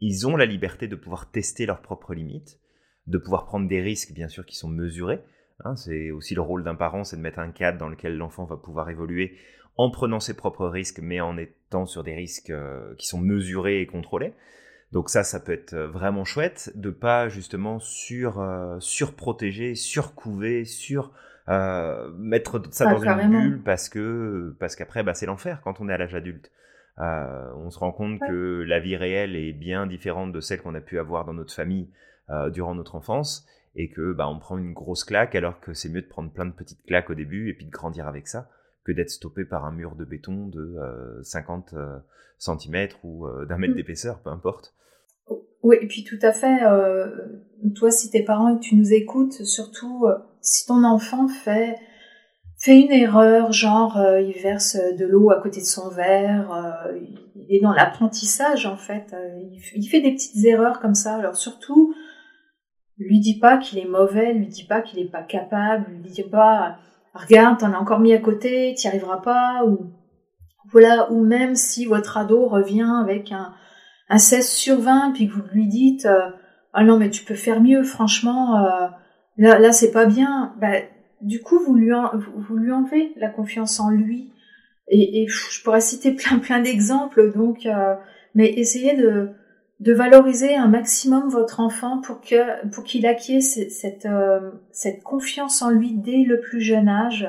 ils 0.00 0.26
ont 0.26 0.36
la 0.36 0.46
liberté 0.46 0.88
de 0.88 0.96
pouvoir 0.96 1.30
tester 1.30 1.64
leurs 1.64 1.80
propres 1.80 2.12
limites, 2.12 2.58
de 3.06 3.18
pouvoir 3.18 3.46
prendre 3.46 3.68
des 3.68 3.80
risques, 3.80 4.12
bien 4.12 4.26
sûr, 4.26 4.44
qui 4.44 4.56
sont 4.56 4.68
mesurés. 4.68 5.20
Hein, 5.64 5.76
c'est 5.76 6.10
aussi 6.10 6.34
le 6.34 6.40
rôle 6.40 6.64
d'un 6.64 6.74
parent, 6.74 7.04
c'est 7.04 7.16
de 7.16 7.22
mettre 7.22 7.38
un 7.38 7.50
cadre 7.52 7.78
dans 7.78 7.88
lequel 7.88 8.16
l'enfant 8.16 8.44
va 8.44 8.56
pouvoir 8.56 8.90
évoluer 8.90 9.36
en 9.78 9.90
prenant 9.90 10.20
ses 10.20 10.34
propres 10.36 10.68
risques, 10.68 11.00
mais 11.02 11.20
en 11.20 11.36
étant 11.38 11.86
sur 11.86 12.02
des 12.04 12.14
risques 12.14 12.50
euh, 12.50 12.94
qui 12.98 13.06
sont 13.06 13.20
mesurés 13.20 13.80
et 13.80 13.86
contrôlés. 13.86 14.34
Donc 14.92 15.08
ça, 15.10 15.22
ça 15.24 15.40
peut 15.40 15.52
être 15.52 15.74
euh, 15.74 15.86
vraiment 15.88 16.24
chouette 16.24 16.70
de 16.74 16.90
pas 16.90 17.28
justement 17.28 17.78
sur 17.78 18.40
euh, 18.40 18.76
surprotéger, 18.80 19.74
surcouver, 19.74 20.64
sur 20.64 21.12
euh, 21.48 22.10
mettre 22.18 22.60
ça 22.70 22.86
Ah, 22.88 22.94
dans 22.94 23.00
carrément. 23.00 23.40
une 23.40 23.50
bulle 23.50 23.62
parce 23.62 23.88
que 23.88 24.54
parce 24.60 24.76
qu'après 24.76 25.02
bah, 25.02 25.14
c'est 25.14 25.26
l'enfer 25.26 25.60
quand 25.64 25.80
on 25.80 25.88
est 25.88 25.92
à 25.92 25.98
l'âge 25.98 26.14
adulte. 26.14 26.50
Euh, 26.98 27.52
on 27.56 27.70
se 27.70 27.78
rend 27.78 27.92
compte 27.92 28.20
Ouais. 28.20 28.28
que 28.28 28.64
la 28.66 28.80
vie 28.80 28.96
réelle 28.96 29.36
est 29.36 29.52
bien 29.52 29.86
différente 29.86 30.32
de 30.32 30.40
celle 30.40 30.60
qu'on 30.60 30.74
a 30.74 30.80
pu 30.80 30.98
avoir 30.98 31.24
dans 31.24 31.34
notre 31.34 31.54
famille 31.54 31.88
euh, 32.30 32.50
durant 32.50 32.74
notre 32.74 32.96
enfance 32.96 33.46
et 33.76 33.88
que 33.88 34.12
bah, 34.12 34.28
on 34.28 34.38
prend 34.40 34.58
une 34.58 34.72
grosse 34.72 35.04
claque 35.04 35.34
alors 35.36 35.60
que 35.60 35.74
c'est 35.74 35.88
mieux 35.90 36.02
de 36.02 36.08
prendre 36.08 36.32
plein 36.32 36.46
de 36.46 36.50
petites 36.52 36.82
claques 36.86 37.08
au 37.10 37.14
début 37.14 37.50
et 37.50 37.54
puis 37.54 37.66
de 37.66 37.70
grandir 37.70 38.08
avec 38.08 38.26
ça 38.26 38.50
que 38.88 38.92
d'être 38.92 39.10
stoppé 39.10 39.44
par 39.44 39.64
un 39.66 39.72
mur 39.72 39.94
de 39.94 40.04
béton 40.04 40.46
de 40.46 40.76
euh, 40.78 41.22
50 41.22 41.74
cm 42.38 42.88
ou 43.04 43.26
euh, 43.26 43.44
d'un 43.44 43.58
mètre 43.58 43.74
Mm. 43.74 43.76
d'épaisseur, 43.76 44.20
peu 44.20 44.30
importe. 44.30 44.74
Oui, 45.62 45.76
et 45.82 45.86
puis 45.86 46.04
tout 46.04 46.18
à 46.22 46.32
fait, 46.32 46.64
euh, 46.64 47.06
toi, 47.74 47.90
si 47.90 48.10
tes 48.10 48.22
parents 48.22 48.48
et 48.48 48.54
que 48.58 48.62
tu 48.62 48.76
nous 48.76 48.92
écoutes, 48.92 49.44
surtout 49.44 50.06
euh, 50.06 50.14
si 50.40 50.64
ton 50.66 50.84
enfant 50.84 51.28
fait, 51.28 51.76
fait 52.56 52.80
une 52.80 52.92
erreur, 52.92 53.52
genre 53.52 53.98
euh, 53.98 54.20
il 54.20 54.40
verse 54.40 54.76
de 54.76 55.04
l'eau 55.04 55.30
à 55.30 55.40
côté 55.42 55.60
de 55.60 55.66
son 55.66 55.88
verre, 55.90 56.52
euh, 56.52 56.98
il 57.34 57.56
est 57.56 57.60
dans 57.60 57.72
l'apprentissage 57.72 58.66
en 58.66 58.76
fait, 58.76 59.12
euh, 59.12 59.40
il, 59.40 59.60
il 59.74 59.88
fait 59.88 60.00
des 60.00 60.12
petites 60.12 60.44
erreurs 60.44 60.80
comme 60.80 60.94
ça, 60.94 61.16
alors 61.16 61.36
surtout, 61.36 61.94
lui 62.96 63.20
dis 63.20 63.38
pas 63.38 63.58
qu'il 63.58 63.78
est 63.80 63.88
mauvais, 63.88 64.32
lui 64.32 64.46
dis 64.46 64.64
pas 64.64 64.80
qu'il 64.80 64.98
est 65.00 65.10
pas 65.10 65.22
capable, 65.22 65.90
lui 65.90 66.10
dis 66.10 66.22
pas, 66.22 66.78
regarde, 67.18 67.58
t'en 67.58 67.72
as 67.72 67.78
encore 67.78 68.00
mis 68.00 68.12
à 68.12 68.18
côté, 68.18 68.74
t'y 68.76 68.88
arriveras 68.88 69.18
pas, 69.18 69.64
ou 69.66 69.92
voilà, 70.70 71.10
ou 71.10 71.24
même 71.24 71.54
si 71.54 71.86
votre 71.86 72.16
ado 72.18 72.46
revient 72.46 72.90
avec 73.02 73.32
un 73.32 73.54
un 74.10 74.18
16 74.18 74.48
sur 74.48 74.80
20, 74.80 75.12
puis 75.14 75.28
que 75.28 75.34
vous 75.34 75.42
lui 75.52 75.66
dites 75.66 76.06
euh, 76.06 76.30
ah 76.72 76.84
non 76.84 76.98
mais 76.98 77.10
tu 77.10 77.24
peux 77.24 77.34
faire 77.34 77.60
mieux, 77.60 77.82
franchement 77.82 78.56
euh, 78.58 78.88
là 79.36 79.72
c'est 79.72 79.90
pas 79.92 80.06
bien, 80.06 80.54
bah, 80.60 80.78
du 81.20 81.40
coup 81.42 81.58
vous 81.58 81.74
lui 81.74 81.92
en- 81.92 82.10
vous, 82.36 82.56
lui 82.56 82.72
enlevez 82.72 83.12
la 83.16 83.28
confiance 83.28 83.80
en 83.80 83.90
lui. 83.90 84.32
Et, 84.90 85.26
je 85.28 85.62
pourrais 85.62 85.82
citer 85.82 86.12
plein 86.12 86.38
plein 86.38 86.60
d'exemples 86.60 87.32
donc 87.34 87.66
euh, 87.66 87.94
mais 88.34 88.48
essayez 88.56 88.96
de 88.96 89.30
de 89.80 89.92
valoriser 89.92 90.54
un 90.56 90.68
maximum 90.68 91.28
votre 91.28 91.60
enfant 91.60 92.00
pour 92.00 92.20
que 92.20 92.66
pour 92.70 92.84
qu'il 92.84 93.06
acquiert 93.06 93.42
ce- 93.42 93.68
cette 93.68 94.06
euh, 94.06 94.50
cette 94.72 95.02
confiance 95.02 95.62
en 95.62 95.70
lui 95.70 95.92
dès 95.94 96.24
le 96.24 96.40
plus 96.40 96.60
jeune 96.60 96.88
âge 96.88 97.28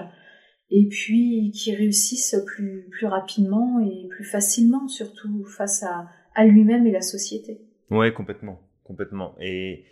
et 0.72 0.88
puis 0.88 1.52
qu'il 1.54 1.76
réussisse 1.76 2.36
plus 2.48 2.88
plus 2.92 3.06
rapidement 3.08 3.80
et 3.80 4.08
plus 4.10 4.24
facilement 4.26 4.88
surtout 4.88 5.46
face 5.46 5.84
à 5.84 6.08
à 6.36 6.46
lui-même 6.46 6.88
et 6.88 6.92
la 6.92 7.02
société. 7.02 7.62
Ouais, 7.90 8.14
complètement, 8.14 8.60
complètement. 8.84 9.36
Et 9.42 9.84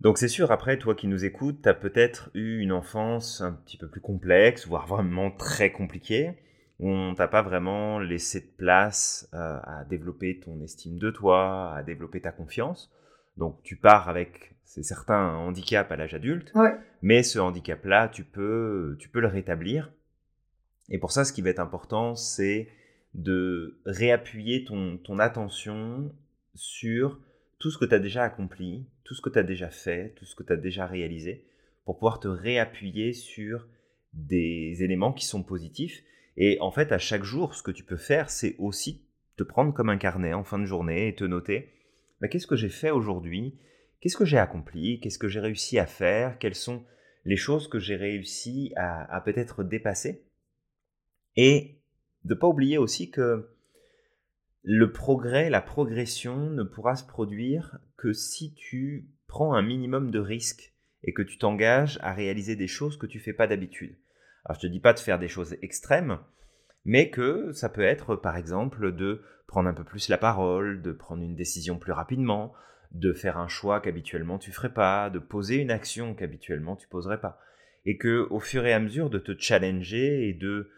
donc 0.00 0.18
c'est 0.18 0.28
sûr, 0.28 0.50
après, 0.50 0.78
toi 0.78 0.94
qui 0.96 1.06
nous 1.06 1.24
écoutes, 1.24 1.62
tu 1.62 1.68
as 1.68 1.74
peut-être 1.74 2.30
eu 2.34 2.58
une 2.60 2.72
enfance 2.72 3.40
un 3.40 3.52
petit 3.52 3.76
peu 3.76 3.88
plus 3.88 4.00
complexe, 4.00 4.66
voire 4.66 4.86
vraiment 4.88 5.30
très 5.30 5.70
compliquée, 5.70 6.32
on 6.84 7.14
t'a 7.14 7.28
pas 7.28 7.42
vraiment 7.42 7.98
laissé 7.98 8.40
de 8.40 8.50
place 8.56 9.28
euh, 9.34 9.58
à 9.62 9.84
développer 9.84 10.40
ton 10.40 10.60
estime 10.62 10.98
de 10.98 11.10
toi, 11.10 11.74
à 11.74 11.82
développer 11.82 12.20
ta 12.20 12.32
confiance. 12.32 12.90
Donc 13.36 13.62
tu 13.62 13.76
pars 13.76 14.08
avec, 14.08 14.54
c'est 14.64 14.82
certain, 14.82 15.14
un 15.14 15.36
handicap 15.36 15.90
à 15.92 15.96
l'âge 15.96 16.14
adulte, 16.14 16.52
Ouais. 16.54 16.74
mais 17.00 17.22
ce 17.22 17.38
handicap-là, 17.38 18.08
tu 18.08 18.24
peux, 18.24 18.96
tu 18.98 19.08
peux 19.08 19.20
le 19.20 19.28
rétablir. 19.28 19.92
Et 20.90 20.98
pour 20.98 21.12
ça, 21.12 21.24
ce 21.24 21.32
qui 21.32 21.40
va 21.40 21.50
être 21.50 21.60
important, 21.60 22.14
c'est 22.16 22.68
de 23.14 23.78
réappuyer 23.86 24.64
ton, 24.64 24.98
ton 24.98 25.18
attention 25.18 26.12
sur 26.54 27.20
tout 27.58 27.70
ce 27.70 27.78
que 27.78 27.84
tu 27.84 27.94
as 27.94 27.98
déjà 27.98 28.24
accompli, 28.24 28.86
tout 29.04 29.14
ce 29.14 29.22
que 29.22 29.30
tu 29.30 29.38
as 29.38 29.42
déjà 29.44 29.68
fait, 29.70 30.14
tout 30.16 30.24
ce 30.24 30.34
que 30.34 30.42
tu 30.42 30.52
as 30.52 30.56
déjà 30.56 30.86
réalisé, 30.86 31.46
pour 31.84 31.96
pouvoir 31.96 32.20
te 32.20 32.28
réappuyer 32.28 33.12
sur 33.12 33.66
des 34.12 34.82
éléments 34.82 35.12
qui 35.12 35.24
sont 35.26 35.42
positifs. 35.42 36.02
Et 36.36 36.58
en 36.60 36.70
fait, 36.70 36.92
à 36.92 36.98
chaque 36.98 37.24
jour, 37.24 37.54
ce 37.54 37.62
que 37.62 37.70
tu 37.70 37.84
peux 37.84 37.96
faire, 37.96 38.30
c'est 38.30 38.56
aussi 38.58 39.04
te 39.36 39.42
prendre 39.42 39.72
comme 39.72 39.88
un 39.88 39.98
carnet 39.98 40.32
en 40.32 40.44
fin 40.44 40.58
de 40.58 40.64
journée 40.64 41.08
et 41.08 41.14
te 41.14 41.24
noter 41.24 41.70
bah, 42.22 42.28
qu'est-ce 42.28 42.46
que 42.46 42.54
j'ai 42.56 42.68
fait 42.68 42.92
aujourd'hui, 42.92 43.58
qu'est-ce 44.00 44.16
que 44.16 44.24
j'ai 44.24 44.38
accompli, 44.38 45.00
qu'est-ce 45.00 45.18
que 45.18 45.26
j'ai 45.26 45.40
réussi 45.40 45.80
à 45.80 45.86
faire, 45.86 46.38
quelles 46.38 46.54
sont 46.54 46.84
les 47.24 47.36
choses 47.36 47.66
que 47.66 47.80
j'ai 47.80 47.96
réussi 47.96 48.72
à, 48.76 49.20
peut-être 49.24 49.64
dépasser? 49.64 50.24
Et 51.34 51.80
de 52.24 52.34
pas 52.34 52.46
oublier 52.46 52.78
aussi 52.78 53.10
que 53.10 53.50
le 54.62 54.92
progrès, 54.92 55.50
la 55.50 55.60
progression 55.60 56.50
ne 56.50 56.62
pourra 56.62 56.94
se 56.94 57.04
produire 57.04 57.80
que 57.96 58.12
si 58.12 58.54
tu 58.54 59.08
prends 59.26 59.54
un 59.54 59.62
minimum 59.62 60.12
de 60.12 60.20
risques 60.20 60.74
et 61.02 61.12
que 61.12 61.22
tu 61.22 61.38
t'engages 61.38 61.98
à 62.02 62.12
réaliser 62.12 62.54
des 62.54 62.68
choses 62.68 62.96
que 62.96 63.06
tu 63.06 63.18
fais 63.18 63.32
pas 63.32 63.48
d'habitude. 63.48 63.96
Alors 64.44 64.56
je 64.56 64.66
te 64.66 64.72
dis 64.72 64.80
pas 64.80 64.92
de 64.92 64.98
faire 64.98 65.18
des 65.18 65.28
choses 65.28 65.56
extrêmes, 65.62 66.18
mais 66.84 67.10
que 67.10 67.52
ça 67.52 67.68
peut 67.68 67.82
être 67.82 68.16
par 68.16 68.36
exemple 68.36 68.94
de 68.94 69.22
prendre 69.46 69.68
un 69.68 69.74
peu 69.74 69.84
plus 69.84 70.08
la 70.08 70.18
parole, 70.18 70.82
de 70.82 70.92
prendre 70.92 71.22
une 71.22 71.36
décision 71.36 71.78
plus 71.78 71.92
rapidement, 71.92 72.52
de 72.90 73.12
faire 73.12 73.38
un 73.38 73.48
choix 73.48 73.80
qu'habituellement 73.80 74.38
tu 74.38 74.52
ferais 74.52 74.72
pas, 74.72 75.10
de 75.10 75.18
poser 75.18 75.56
une 75.56 75.70
action 75.70 76.14
qu'habituellement 76.14 76.76
tu 76.76 76.88
poserais 76.88 77.20
pas. 77.20 77.38
Et 77.84 77.96
que 77.96 78.26
au 78.30 78.40
fur 78.40 78.64
et 78.66 78.72
à 78.72 78.80
mesure 78.80 79.10
de 79.10 79.18
te 79.18 79.36
challenger 79.36 80.28
et 80.28 80.34
de 80.34 80.70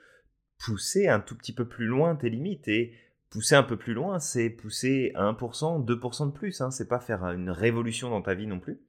pousser 0.59 1.09
un 1.09 1.21
tout 1.21 1.37
petit 1.37 1.55
peu 1.55 1.67
plus 1.67 1.87
loin 1.87 2.17
tes 2.17 2.31
limites 2.31 2.69
et 2.69 2.95
pousser 3.31 3.57
un 3.57 3.63
peu 3.63 3.77
plus 3.77 3.95
loin, 3.95 4.21
c'est 4.21 4.49
pousser 4.49 5.13
1%, 5.17 5.85
2% 5.85 6.27
de 6.27 6.33
plus, 6.33 6.61
hein, 6.61 6.71
c'est 6.71 6.89
pas 6.89 7.01
faire 7.01 7.25
une 7.25 7.51
révolution 7.51 8.09
dans 8.09 8.23
ta 8.23 8.35
vie 8.35 8.47
non 8.47 8.61
plus. 8.61 8.81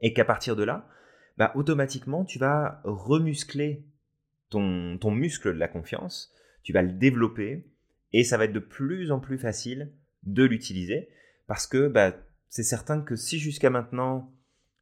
Et 0.00 0.12
qu'à 0.12 0.24
partir 0.24 0.56
de 0.56 0.62
là, 0.62 0.88
bah, 1.38 1.52
automatiquement, 1.54 2.24
tu 2.24 2.38
vas 2.38 2.80
remuscler 2.84 3.84
ton, 4.50 4.98
ton 4.98 5.10
muscle 5.10 5.54
de 5.54 5.58
la 5.58 5.68
confiance, 5.68 6.32
tu 6.62 6.72
vas 6.72 6.82
le 6.82 6.92
développer, 6.92 7.66
et 8.12 8.24
ça 8.24 8.36
va 8.36 8.44
être 8.44 8.52
de 8.52 8.58
plus 8.58 9.10
en 9.10 9.20
plus 9.20 9.38
facile 9.38 9.92
de 10.24 10.44
l'utiliser 10.44 11.08
parce 11.46 11.66
que 11.66 11.88
bah, 11.88 12.14
c'est 12.48 12.62
certain 12.62 13.00
que 13.00 13.16
si 13.16 13.38
jusqu'à 13.38 13.70
maintenant 13.70 14.32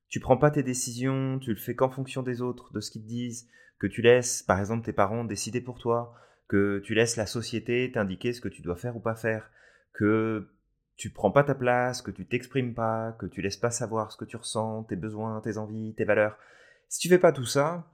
tu 0.09 0.19
prends 0.19 0.37
pas 0.37 0.51
tes 0.51 0.65
décisions, 0.65 1.39
tu 1.39 1.51
le 1.51 1.57
fais 1.57 1.77
qu'en 1.77 1.89
fonction 1.89 2.23
des 2.23 2.43
autres, 2.43 2.73
de 2.73 2.81
ce 2.81 2.91
qu'ils 2.91 3.03
te 3.03 3.09
disent, 3.09 3.49
que 3.79 3.87
tu 3.87 4.03
laisses 4.03 4.43
par 4.43 4.59
exemple 4.59 4.85
tes 4.85 4.93
parents 4.93 5.25
décider 5.25 5.61
pour 5.61 5.79
toi, 5.79 6.15
que 6.49 6.81
tu 6.85 6.95
laisses 6.95 7.17
la 7.17 7.27
société 7.27 7.91
t'indiquer 7.93 8.33
ce 8.33 8.41
que 8.41 8.49
tu 8.49 8.61
dois 8.61 8.77
faire 8.77 8.97
ou 8.97 9.01
pas 9.01 9.15
faire, 9.15 9.51
que 9.93 10.49
tu 11.01 11.11
prends 11.11 11.31
pas 11.31 11.45
ta 11.45 11.55
place, 11.55 12.03
que 12.03 12.11
tu 12.11 12.27
t'exprimes 12.27 12.75
pas, 12.75 13.17
que 13.19 13.25
tu 13.25 13.41
laisses 13.41 13.57
pas 13.57 13.71
savoir 13.71 14.13
ce 14.13 14.19
que 14.19 14.27
tu 14.27 14.37
ressens, 14.37 14.85
tes 14.85 14.97
besoins, 14.97 15.41
tes 15.41 15.57
envies, 15.57 15.95
tes 15.95 16.05
valeurs. 16.05 16.37
Si 16.89 17.01
tu 17.01 17.09
fais 17.09 17.19
pas 17.19 17.33
tout 17.33 17.47
ça, 17.47 17.91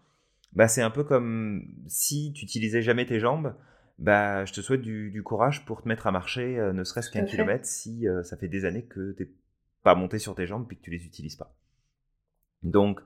bah 0.55 0.67
c'est 0.67 0.83
un 0.83 0.91
peu 0.91 1.05
comme 1.05 1.63
si 1.87 2.33
tu 2.35 2.45
utilisais 2.45 2.83
jamais 2.83 3.07
tes 3.07 3.21
jambes 3.21 3.55
bah, 3.99 4.45
je 4.45 4.53
te 4.53 4.61
souhaite 4.61 4.83
du, 4.83 5.23
courage 5.23 5.65
pour 5.65 5.83
te 5.83 5.89
mettre 5.89 6.07
à 6.07 6.13
marcher, 6.13 6.59
euh, 6.59 6.73
ne 6.73 6.85
serait-ce 6.85 7.11
qu'un 7.11 7.25
kilomètre, 7.25 7.65
si 7.65 8.07
euh, 8.07 8.23
ça 8.23 8.37
fait 8.37 8.49
des 8.49 8.65
années 8.65 8.85
que 8.85 9.13
tu 9.13 9.23
n'es 9.23 9.31
pas 9.83 9.95
monté 9.95 10.19
sur 10.19 10.35
tes 10.35 10.47
jambes 10.47 10.67
et 10.71 10.77
que 10.77 10.83
tu 10.83 10.91
les 10.91 11.05
utilises 11.07 11.37
pas. 11.37 11.57
Donc, 12.63 13.01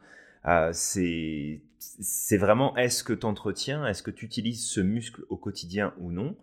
euh, 0.47 0.71
c'est 0.73 2.37
vraiment 2.37 2.77
est-ce 2.77 3.05
que 3.05 3.13
tu 3.13 3.27
entretiens, 3.27 3.87
est-ce 3.87 4.03
que 4.03 4.11
tu 4.11 4.25
utilises 4.25 4.67
ce 4.67 4.81
muscle 4.81 5.23
au 5.29 5.37
quotidien 5.37 5.95
ou 5.99 6.11
non? 6.11 6.37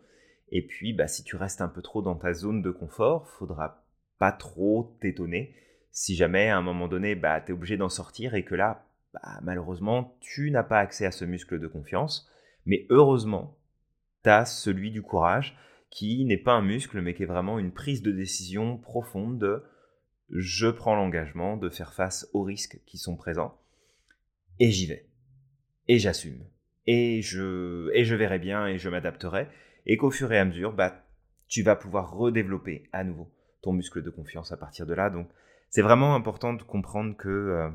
Et 0.49 0.65
puis, 0.65 0.93
bah, 0.93 1.07
si 1.07 1.23
tu 1.23 1.36
restes 1.36 1.62
un 1.62 1.67
peu 1.67 1.81
trop 1.81 2.01
dans 2.01 2.15
ta 2.15 2.33
zone 2.33 2.62
de 2.62 2.71
confort, 2.71 3.27
faudra 3.29 3.83
pas 4.17 4.31
trop 4.31 4.97
t'étonner 5.01 5.53
si 5.91 6.15
jamais 6.15 6.49
à 6.49 6.57
un 6.57 6.62
moment 6.62 6.88
donné, 6.88 7.15
bah, 7.15 7.41
tu 7.41 7.51
es 7.51 7.53
obligé 7.55 7.75
d'en 7.75 7.89
sortir 7.89 8.36
et 8.36 8.45
que 8.45 8.53
là, 8.53 8.86
bah, 9.13 9.39
malheureusement, 9.41 10.15
tu 10.19 10.51
n'as 10.51 10.63
pas 10.63 10.79
accès 10.79 11.07
à 11.07 11.12
ce 11.12 11.25
muscle 11.25 11.60
de 11.60 11.67
confiance. 11.67 12.29
Mais 12.67 12.86
heureusement, 12.91 13.57
celui 14.45 14.91
du 14.91 15.01
courage, 15.01 15.57
qui 15.89 16.25
n'est 16.25 16.38
pas 16.38 16.53
un 16.53 16.62
muscle, 16.62 17.01
mais 17.01 17.13
qui 17.13 17.23
est 17.23 17.27
vraiment 17.27 17.60
une 17.60 17.71
prise 17.71 18.01
de 18.01 18.12
décision 18.12 18.77
profonde 18.77 19.39
de 19.39 19.63
je 20.29 20.67
prends 20.67 20.95
l'engagement 20.95 21.55
de 21.55 21.69
faire 21.69 21.93
face 21.93 22.27
aux 22.33 22.43
risques 22.43 22.81
qui 22.86 22.97
sont 22.97 23.15
présents, 23.15 23.57
et 24.60 24.69
j'y 24.69 24.86
vais. 24.86 25.07
Et 25.88 25.99
j'assume. 25.99 26.43
Et 26.86 27.21
je, 27.21 27.89
et 27.93 28.03
je 28.03 28.15
verrai 28.15 28.39
bien 28.39 28.67
et 28.67 28.77
je 28.77 28.89
m'adapterai. 28.89 29.47
Et 29.88 29.97
qu'au 29.97 30.12
fur 30.12 30.32
et 30.32 30.38
à 30.38 30.45
mesure, 30.45 30.73
bah, 30.73 31.04
tu 31.47 31.63
vas 31.63 31.76
pouvoir 31.76 32.12
redévelopper 32.12 32.88
à 32.93 33.04
nouveau 33.04 33.32
ton 33.63 33.73
muscle 33.73 34.04
de 34.04 34.12
confiance 34.12 34.52
à 34.52 34.58
partir 34.58 34.86
de 34.86 34.93
là. 34.93 35.10
Donc, 35.10 35.28
c'est 35.69 35.82
vraiment 35.82 36.13
important 36.13 36.54
de 36.54 36.62
comprendre 36.62 37.17
que 37.17 37.30
euh, 37.30 37.69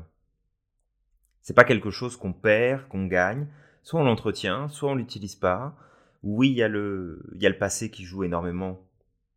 c'est 1.41 1.55
pas 1.55 1.65
quelque 1.65 1.91
chose 1.91 2.15
qu'on 2.15 2.31
perd, 2.31 2.87
qu'on 2.87 3.07
gagne. 3.07 3.47
Soit 3.81 3.99
on 3.99 4.05
l'entretient, 4.05 4.69
soit 4.69 4.91
on 4.91 4.95
l'utilise 4.95 5.35
pas 5.35 5.75
oui, 6.23 6.49
il 6.49 6.55
y, 6.55 6.63
a 6.63 6.69
le, 6.69 7.21
il 7.35 7.41
y 7.41 7.45
a 7.45 7.49
le 7.49 7.57
passé 7.57 7.91
qui 7.91 8.05
joue 8.05 8.23
énormément. 8.23 8.87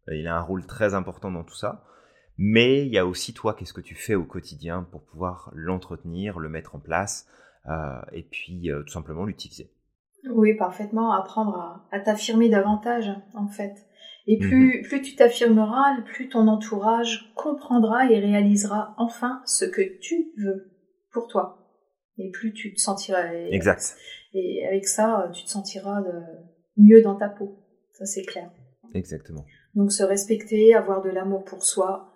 Il 0.08 0.26
a 0.28 0.36
un 0.36 0.40
rôle 0.40 0.64
très 0.66 0.94
important 0.94 1.32
dans 1.32 1.42
tout 1.42 1.56
ça. 1.56 1.84
Mais 2.38 2.86
il 2.86 2.92
y 2.92 2.98
a 2.98 3.06
aussi 3.06 3.34
toi, 3.34 3.54
qu'est-ce 3.54 3.72
que 3.72 3.80
tu 3.80 3.96
fais 3.96 4.14
au 4.14 4.24
quotidien 4.24 4.84
pour 4.84 5.04
pouvoir 5.04 5.50
l'entretenir, 5.54 6.38
le 6.38 6.48
mettre 6.48 6.76
en 6.76 6.78
place 6.78 7.26
euh, 7.68 8.00
et 8.12 8.22
puis 8.22 8.70
euh, 8.70 8.82
tout 8.82 8.92
simplement 8.92 9.24
l'utiliser. 9.24 9.72
Oui, 10.30 10.54
parfaitement. 10.54 11.12
Apprendre 11.12 11.86
à, 11.90 12.00
t'affirmer 12.00 12.48
davantage, 12.48 13.10
en 13.34 13.48
fait. 13.48 13.74
Et 14.26 14.38
plus, 14.38 14.78
mhm. 14.78 14.88
plus 14.88 15.02
tu 15.02 15.14
t'affirmeras, 15.14 16.00
plus 16.02 16.28
ton 16.28 16.48
entourage 16.48 17.32
comprendra 17.36 18.10
et 18.10 18.18
réalisera 18.18 18.94
enfin 18.98 19.40
ce 19.46 19.64
que 19.64 19.82
tu 20.00 20.32
veux 20.38 20.72
pour 21.12 21.28
toi. 21.28 21.58
Et 22.18 22.30
plus 22.30 22.52
tu 22.52 22.74
te 22.74 22.80
sentiras. 22.80 23.32
Exact. 23.50 23.96
Et 24.32 24.66
avec 24.66 24.86
ça, 24.86 25.30
tu 25.32 25.44
te 25.44 25.48
sentiras 25.48 26.00
de, 26.02 26.22
mieux 26.76 27.02
dans 27.02 27.14
ta 27.14 27.28
peau. 27.28 27.58
Ça, 27.92 28.04
c'est 28.04 28.24
clair. 28.24 28.50
Exactement. 28.94 29.44
Donc, 29.74 29.92
se 29.92 30.02
respecter, 30.02 30.74
avoir 30.74 31.02
de 31.02 31.10
l'amour 31.10 31.44
pour 31.44 31.64
soi, 31.64 32.12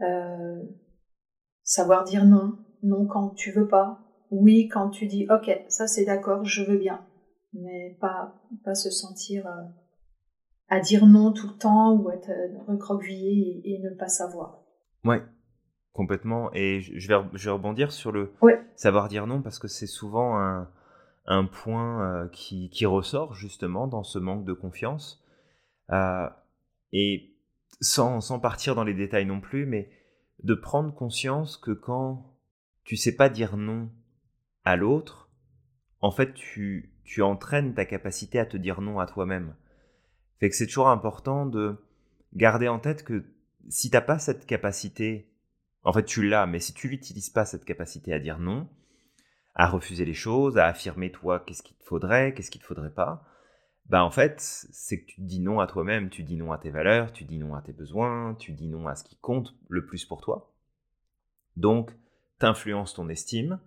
euh, 0.00 0.62
savoir 1.62 2.04
dire 2.04 2.24
non, 2.24 2.58
non 2.82 3.06
quand 3.06 3.30
tu 3.30 3.50
veux 3.50 3.66
pas, 3.66 3.98
oui 4.30 4.68
quand 4.68 4.90
tu 4.90 5.06
dis 5.06 5.26
ok, 5.30 5.50
ça 5.68 5.86
c'est 5.86 6.04
d'accord, 6.04 6.44
je 6.44 6.62
veux 6.62 6.76
bien, 6.76 7.04
mais 7.52 7.96
pas, 8.00 8.34
pas 8.64 8.74
se 8.74 8.90
sentir 8.90 9.46
euh, 9.46 9.62
à 10.68 10.80
dire 10.80 11.06
non 11.06 11.32
tout 11.32 11.48
le 11.48 11.54
temps 11.54 11.94
ou 11.94 12.10
être 12.10 12.30
euh, 12.30 12.58
recroquevillé 12.66 13.62
et, 13.64 13.78
ne 13.78 13.90
pas 13.90 14.08
savoir. 14.08 14.62
Ouais, 15.04 15.22
complètement. 15.92 16.50
Et 16.52 16.80
je 16.80 17.08
vais, 17.08 17.20
je 17.34 17.44
vais 17.44 17.52
rebondir 17.52 17.92
sur 17.92 18.12
le 18.12 18.32
savoir 18.74 19.08
dire 19.08 19.26
non 19.26 19.42
parce 19.42 19.58
que 19.58 19.68
c'est 19.68 19.86
souvent 19.86 20.38
un, 20.38 20.68
un 21.26 21.44
point 21.44 22.02
euh, 22.02 22.28
qui, 22.28 22.70
qui, 22.70 22.86
ressort 22.86 23.34
justement 23.34 23.86
dans 23.86 24.04
ce 24.04 24.18
manque 24.18 24.44
de 24.44 24.52
confiance. 24.52 25.24
Euh, 25.90 26.28
et 26.92 27.36
sans, 27.80 28.20
sans, 28.20 28.40
partir 28.40 28.74
dans 28.74 28.84
les 28.84 28.94
détails 28.94 29.26
non 29.26 29.40
plus, 29.40 29.66
mais 29.66 29.90
de 30.42 30.54
prendre 30.54 30.94
conscience 30.94 31.56
que 31.56 31.72
quand 31.72 32.36
tu 32.84 32.96
sais 32.96 33.16
pas 33.16 33.28
dire 33.28 33.56
non 33.56 33.90
à 34.64 34.76
l'autre, 34.76 35.30
en 36.00 36.10
fait, 36.10 36.32
tu, 36.34 36.95
tu 37.06 37.22
entraînes 37.22 37.74
ta 37.74 37.86
capacité 37.86 38.38
à 38.38 38.46
te 38.46 38.56
dire 38.56 38.80
non 38.80 38.98
à 38.98 39.06
toi-même. 39.06 39.54
Fait 40.40 40.50
que 40.50 40.56
c'est 40.56 40.66
toujours 40.66 40.88
important 40.88 41.46
de 41.46 41.76
garder 42.34 42.68
en 42.68 42.78
tête 42.78 43.04
que 43.04 43.24
si 43.68 43.90
t'as 43.90 44.02
pas 44.02 44.18
cette 44.18 44.44
capacité, 44.44 45.30
en 45.84 45.92
fait 45.92 46.04
tu 46.04 46.28
l'as, 46.28 46.46
mais 46.46 46.60
si 46.60 46.74
tu 46.74 46.88
l'utilises 46.88 47.30
pas 47.30 47.46
cette 47.46 47.64
capacité 47.64 48.12
à 48.12 48.18
dire 48.18 48.38
non, 48.38 48.68
à 49.54 49.68
refuser 49.68 50.04
les 50.04 50.14
choses, 50.14 50.58
à 50.58 50.66
affirmer 50.66 51.10
toi 51.10 51.40
qu'est-ce 51.40 51.62
qu'il 51.62 51.76
te 51.76 51.84
faudrait, 51.84 52.34
qu'est-ce 52.34 52.50
qu'il 52.50 52.60
te 52.60 52.66
faudrait 52.66 52.92
pas, 52.92 53.24
bah 53.88 54.04
en 54.04 54.10
fait, 54.10 54.40
c'est 54.40 55.00
que 55.00 55.06
tu 55.06 55.20
dis 55.20 55.40
non 55.40 55.60
à 55.60 55.68
toi-même, 55.68 56.10
tu 56.10 56.24
dis 56.24 56.36
non 56.36 56.50
à 56.50 56.58
tes 56.58 56.70
valeurs, 56.70 57.12
tu 57.12 57.24
dis 57.24 57.38
non 57.38 57.54
à 57.54 57.62
tes 57.62 57.72
besoins, 57.72 58.34
tu 58.34 58.52
dis 58.52 58.66
non 58.66 58.88
à 58.88 58.96
ce 58.96 59.04
qui 59.04 59.16
compte 59.16 59.54
le 59.68 59.86
plus 59.86 60.04
pour 60.04 60.20
toi. 60.20 60.52
Donc, 61.56 61.92
t'influences 62.40 62.94
ton 62.94 63.08
estime, 63.08 63.60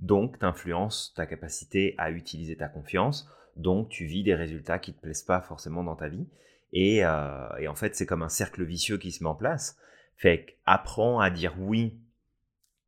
donc 0.00 0.38
t'influences 0.38 1.12
ta 1.16 1.26
capacité 1.26 1.94
à 1.98 2.10
utiliser 2.10 2.56
ta 2.56 2.68
confiance, 2.68 3.28
donc 3.56 3.88
tu 3.88 4.04
vis 4.04 4.22
des 4.22 4.34
résultats 4.34 4.78
qui 4.78 4.92
te 4.92 5.00
plaisent 5.00 5.22
pas 5.22 5.40
forcément 5.40 5.82
dans 5.82 5.96
ta 5.96 6.08
vie. 6.08 6.26
Et, 6.72 7.04
euh, 7.04 7.56
et 7.58 7.68
en 7.68 7.74
fait, 7.74 7.94
c'est 7.94 8.06
comme 8.06 8.22
un 8.22 8.28
cercle 8.28 8.64
vicieux 8.64 8.98
qui 8.98 9.12
se 9.12 9.22
met 9.22 9.30
en 9.30 9.34
place. 9.34 9.78
Fait 10.16 10.58
apprends 10.66 11.20
à 11.20 11.30
dire 11.30 11.54
oui 11.58 11.98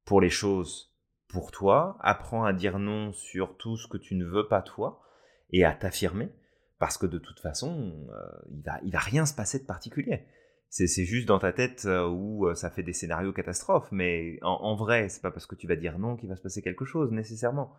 pour 0.05 0.21
les 0.21 0.31
choses 0.31 0.95
pour 1.29 1.51
toi, 1.51 1.99
apprends 2.01 2.45
à 2.45 2.53
dire 2.53 2.79
non 2.79 3.13
sur 3.13 3.57
tout 3.57 3.77
ce 3.77 3.87
que 3.87 3.99
tu 3.99 4.15
ne 4.15 4.25
veux 4.25 4.49
pas 4.49 4.63
toi 4.63 5.03
et 5.51 5.65
à 5.65 5.73
t'affirmer 5.73 6.31
parce 6.79 6.97
que 6.97 7.07
de 7.07 7.19
toute 7.19 7.41
façon, 7.41 7.93
euh, 8.11 8.39
il 8.51 8.63
va, 8.63 8.79
il 8.83 8.93
va 8.93 8.99
rien 8.99 9.27
se 9.27 9.35
passer 9.35 9.59
de 9.59 9.65
particulier. 9.65 10.25
C'est, 10.71 11.05
juste 11.05 11.27
dans 11.27 11.39
ta 11.39 11.53
tête 11.53 11.85
euh, 11.87 12.07
où 12.07 12.47
euh, 12.47 12.55
ça 12.55 12.71
fait 12.71 12.83
des 12.83 12.93
scénarios 12.93 13.33
catastrophes, 13.33 13.89
mais 13.91 14.39
en, 14.43 14.59
en 14.63 14.77
vrai, 14.77 15.09
c'est 15.09 15.23
pas 15.23 15.31
parce 15.31 15.47
que 15.47 15.55
tu 15.55 15.67
vas 15.67 15.77
dire 15.77 15.99
non 15.99 16.17
qu'il 16.17 16.29
va 16.29 16.37
se 16.37 16.43
passer 16.43 16.61
quelque 16.61 16.85
chose 16.85 17.11
nécessairement. 17.11 17.73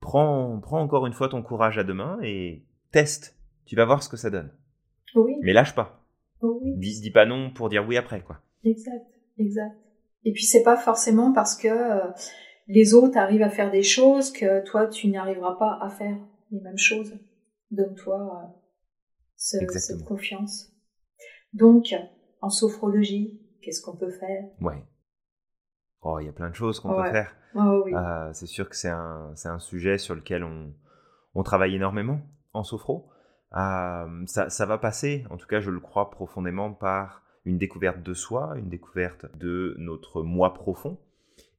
prends, 0.00 0.60
prends 0.60 0.80
encore 0.80 1.06
une 1.06 1.12
fois 1.12 1.28
ton 1.28 1.42
courage 1.42 1.78
à 1.78 1.84
deux 1.84 1.94
mains 1.94 2.18
et 2.22 2.64
teste. 2.92 3.36
Tu 3.66 3.74
vas 3.74 3.84
voir 3.84 4.02
ce 4.02 4.08
que 4.08 4.16
ça 4.16 4.30
donne. 4.30 4.52
Oui. 5.16 5.34
Mais 5.42 5.52
lâche 5.52 5.74
pas. 5.74 6.04
Oui. 6.42 6.74
Dis, 6.76 7.00
dis 7.00 7.10
pas 7.10 7.26
non 7.26 7.50
pour 7.52 7.68
dire 7.68 7.86
oui 7.86 7.96
après, 7.96 8.22
quoi. 8.22 8.40
Exact, 8.62 9.06
exact. 9.38 9.76
Et 10.24 10.32
puis 10.32 10.44
c'est 10.44 10.62
pas 10.62 10.76
forcément 10.76 11.32
parce 11.32 11.56
que 11.56 11.68
euh, 11.68 12.10
les 12.68 12.94
autres 12.94 13.18
arrivent 13.18 13.42
à 13.42 13.50
faire 13.50 13.70
des 13.70 13.82
choses 13.82 14.32
que 14.32 14.64
toi, 14.64 14.86
tu 14.86 15.08
n'arriveras 15.08 15.56
pas 15.56 15.78
à 15.82 15.90
faire 15.90 16.16
les 16.50 16.60
mêmes 16.60 16.78
choses. 16.78 17.12
Donne-toi 17.70 18.44
euh, 18.44 19.66
cette 19.68 20.04
confiance. 20.04 20.73
Donc, 21.54 21.94
en 22.40 22.50
sophrologie, 22.50 23.40
qu'est-ce 23.62 23.80
qu'on 23.80 23.96
peut 23.96 24.10
faire? 24.10 24.44
Ouais. 24.60 24.84
Oh, 26.02 26.18
il 26.20 26.26
y 26.26 26.28
a 26.28 26.32
plein 26.32 26.50
de 26.50 26.54
choses 26.54 26.80
qu'on 26.80 26.94
peut 26.94 27.10
faire. 27.10 27.34
Euh, 27.56 28.30
c'est 28.32 28.46
sûr 28.46 28.68
que 28.68 28.76
c'est 28.76 28.90
un, 28.90 29.32
un, 29.44 29.58
sujet 29.58 29.96
sur 29.96 30.14
lequel 30.14 30.44
on, 30.44 30.74
on 31.34 31.42
travaille 31.42 31.74
énormément 31.76 32.20
en 32.52 32.64
sophro. 32.64 33.08
Euh, 33.56 34.26
ça, 34.26 34.50
ça, 34.50 34.66
va 34.66 34.78
passer, 34.78 35.24
en 35.30 35.36
tout 35.36 35.46
cas 35.46 35.60
je 35.60 35.70
le 35.70 35.78
crois 35.78 36.10
profondément, 36.10 36.72
par 36.72 37.22
une 37.44 37.56
découverte 37.56 38.02
de 38.02 38.12
soi, 38.12 38.54
une 38.56 38.68
découverte 38.68 39.26
de 39.36 39.76
notre 39.78 40.22
moi 40.22 40.52
profond. 40.52 40.98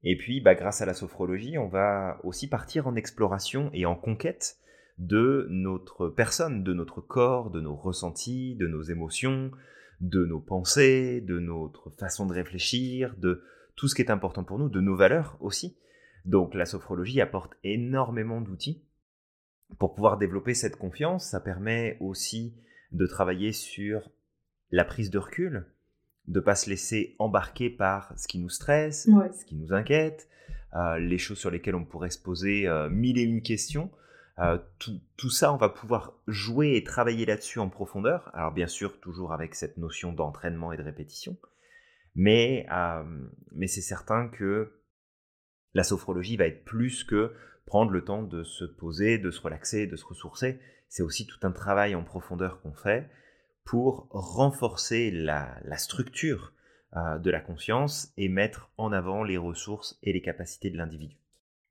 Et 0.04 0.18
puis, 0.18 0.42
bah, 0.42 0.54
grâce 0.54 0.82
à 0.82 0.86
la 0.86 0.94
sophrologie, 0.94 1.58
on 1.58 1.68
va 1.68 2.20
aussi 2.24 2.48
partir 2.48 2.88
en 2.88 2.96
exploration 2.96 3.70
et 3.74 3.86
en 3.86 3.96
conquête 3.96 4.58
de 4.98 5.48
notre 5.50 6.10
personne, 6.10 6.64
de 6.64 6.74
notre 6.74 7.02
corps, 7.02 7.50
de 7.50 7.60
nos 7.60 7.76
ressentis, 7.76 8.56
de 8.56 8.68
nos 8.68 8.82
émotions, 8.82 9.52
de 10.02 10.26
nos 10.26 10.40
pensées, 10.40 11.22
de 11.22 11.40
notre 11.40 11.90
façon 11.92 12.26
de 12.26 12.34
réfléchir, 12.34 13.16
de 13.18 13.44
tout 13.76 13.88
ce 13.88 13.96
qui 13.96 14.02
est 14.02 14.12
important 14.12 14.44
pour 14.44 14.60
nous, 14.60 14.70
de 14.70 14.82
nos 14.82 14.96
valeurs 14.96 15.38
aussi. 15.40 15.78
Donc 16.26 16.54
la 16.54 16.66
sophrologie 16.66 17.22
apporte 17.22 17.54
énormément 17.64 18.42
d'outils 18.42 18.84
pour 19.80 19.94
pouvoir 19.94 20.18
développer 20.18 20.54
cette 20.54 20.76
confiance. 20.76 21.30
Ça 21.30 21.40
permet 21.40 21.98
aussi 22.00 22.56
de 22.92 23.06
travailler 23.06 23.52
sur 23.52 24.10
la 24.72 24.86
prise 24.86 25.10
de 25.10 25.20
recul, 25.20 25.66
de 26.28 26.40
pas 26.40 26.56
se 26.56 26.70
laisser 26.70 27.16
embarquer 27.20 27.70
par 27.70 28.18
ce 28.18 28.28
qui 28.28 28.40
nous 28.40 28.50
stresse, 28.50 29.08
ce 29.40 29.46
qui 29.46 29.56
nous 29.56 29.74
inquiète, 29.74 30.28
euh, 30.76 30.98
les 31.00 31.18
choses 31.18 31.38
sur 31.38 31.52
lesquelles 31.52 31.76
on 31.76 31.86
pourrait 31.86 32.10
se 32.10 32.22
poser 32.22 32.68
euh, 32.68 32.90
mille 32.90 33.18
et 33.18 33.24
une 33.24 33.42
questions. 33.42 33.92
Euh, 34.40 34.58
tout, 34.80 35.00
tout, 35.18 35.30
ça, 35.30 35.54
on 35.54 35.58
va 35.58 35.70
pouvoir 35.70 36.14
jouer 36.28 36.76
et 36.76 36.84
travailler 36.84 37.26
là-dessus 37.26 37.60
en 37.60 37.70
profondeur. 37.70 38.30
Alors 38.34 38.52
bien 38.52 38.68
sûr, 38.68 39.00
toujours 39.00 39.32
avec 39.32 39.56
cette 39.56 39.78
notion 39.78 40.12
d'entraînement 40.12 40.74
et 40.74 40.78
de 40.78 40.84
répétition. 40.84 41.38
Mais, 42.16 42.66
mais 43.52 43.68
c'est 43.68 43.82
certain 43.82 44.30
que 44.30 44.82
la 45.74 45.84
sophrologie 45.84 46.38
va 46.38 46.46
être 46.46 46.64
plus 46.64 47.04
que 47.04 47.34
prendre 47.66 47.92
le 47.92 48.04
temps 48.04 48.24
de 48.24 48.44
se 48.44 48.64
poser, 48.64 49.18
de 49.18 49.32
se 49.32 49.42
relaxer, 49.42 49.88
de 49.88 49.96
se 49.96 50.06
ressourcer. 50.06 50.60
C'est 50.88 51.04
aussi 51.04 51.28
tout 51.28 51.40
un 51.44 51.52
travail 51.52 51.96
en 51.96 52.04
profondeur 52.04 52.62
qu'on 52.62 52.74
fait 52.74 53.10
pour 53.66 54.08
renforcer 54.12 55.12
la, 55.12 55.60
structure 55.78 56.54
euh, 56.96 57.18
de 57.18 57.32
la 57.32 57.42
conscience 57.42 58.14
et 58.16 58.30
mettre 58.30 58.72
en 58.78 58.92
avant 58.94 59.24
les 59.24 59.38
ressources 59.38 60.00
et 60.04 60.14
les 60.14 60.22
capacités 60.22 60.70
de 60.70 60.78
l'individu. 60.78 61.18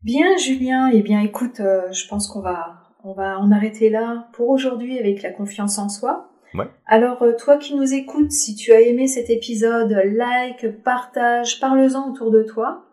Bien 0.05 0.37
Julien, 0.37 0.91
eh 0.93 1.01
bien 1.01 1.21
écoute, 1.21 1.61
euh, 1.61 1.91
je 1.91 2.07
pense 2.07 2.29
qu'on 2.29 2.43
va 2.43 2.85
on 3.05 3.15
va 3.15 3.39
en 3.39 3.51
arrêter 3.51 3.89
là 3.89 4.29
pour 4.35 4.51
aujourd'hui 4.51 4.99
avec 4.99 5.23
la 5.23 5.31
confiance 5.31 5.79
en 5.79 5.89
soi. 5.89 6.31
Ouais. 6.53 6.69
Alors 6.87 7.23
euh, 7.23 7.33
toi 7.39 7.57
qui 7.57 7.75
nous 7.75 7.95
écoutes, 7.95 8.31
si 8.31 8.55
tu 8.55 8.73
as 8.73 8.83
aimé 8.83 9.09
cet 9.09 9.31
épisode, 9.31 9.91
like, 10.05 10.83
partage, 10.83 11.59
parle-en 11.59 12.11
autour 12.11 12.31
de 12.31 12.43
toi. 12.43 12.85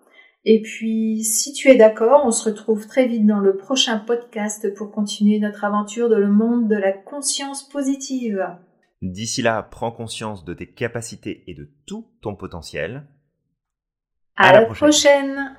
Et 0.45 0.61
puis 0.61 1.23
si 1.23 1.51
tu 1.51 1.67
es 1.67 1.75
d'accord, 1.75 2.23
on 2.25 2.31
se 2.31 2.49
retrouve 2.49 2.87
très 2.87 3.07
vite 3.07 3.25
dans 3.25 3.39
le 3.39 3.57
prochain 3.57 3.99
podcast 3.99 4.73
pour 4.73 4.91
continuer 4.91 5.39
notre 5.39 5.65
aventure 5.65 6.09
dans 6.09 6.17
le 6.17 6.31
monde 6.31 6.69
de 6.69 6.77
la 6.77 6.93
conscience 6.93 7.67
positive. 7.67 8.41
D'ici 9.01 9.41
là, 9.41 9.63
prends 9.63 9.91
conscience 9.91 10.45
de 10.45 10.53
tes 10.53 10.71
capacités 10.71 11.43
et 11.47 11.55
de 11.55 11.69
tout 11.85 12.07
ton 12.21 12.35
potentiel. 12.35 13.05
À, 14.37 14.53
la, 14.53 14.65
prochaine. 14.65 15.57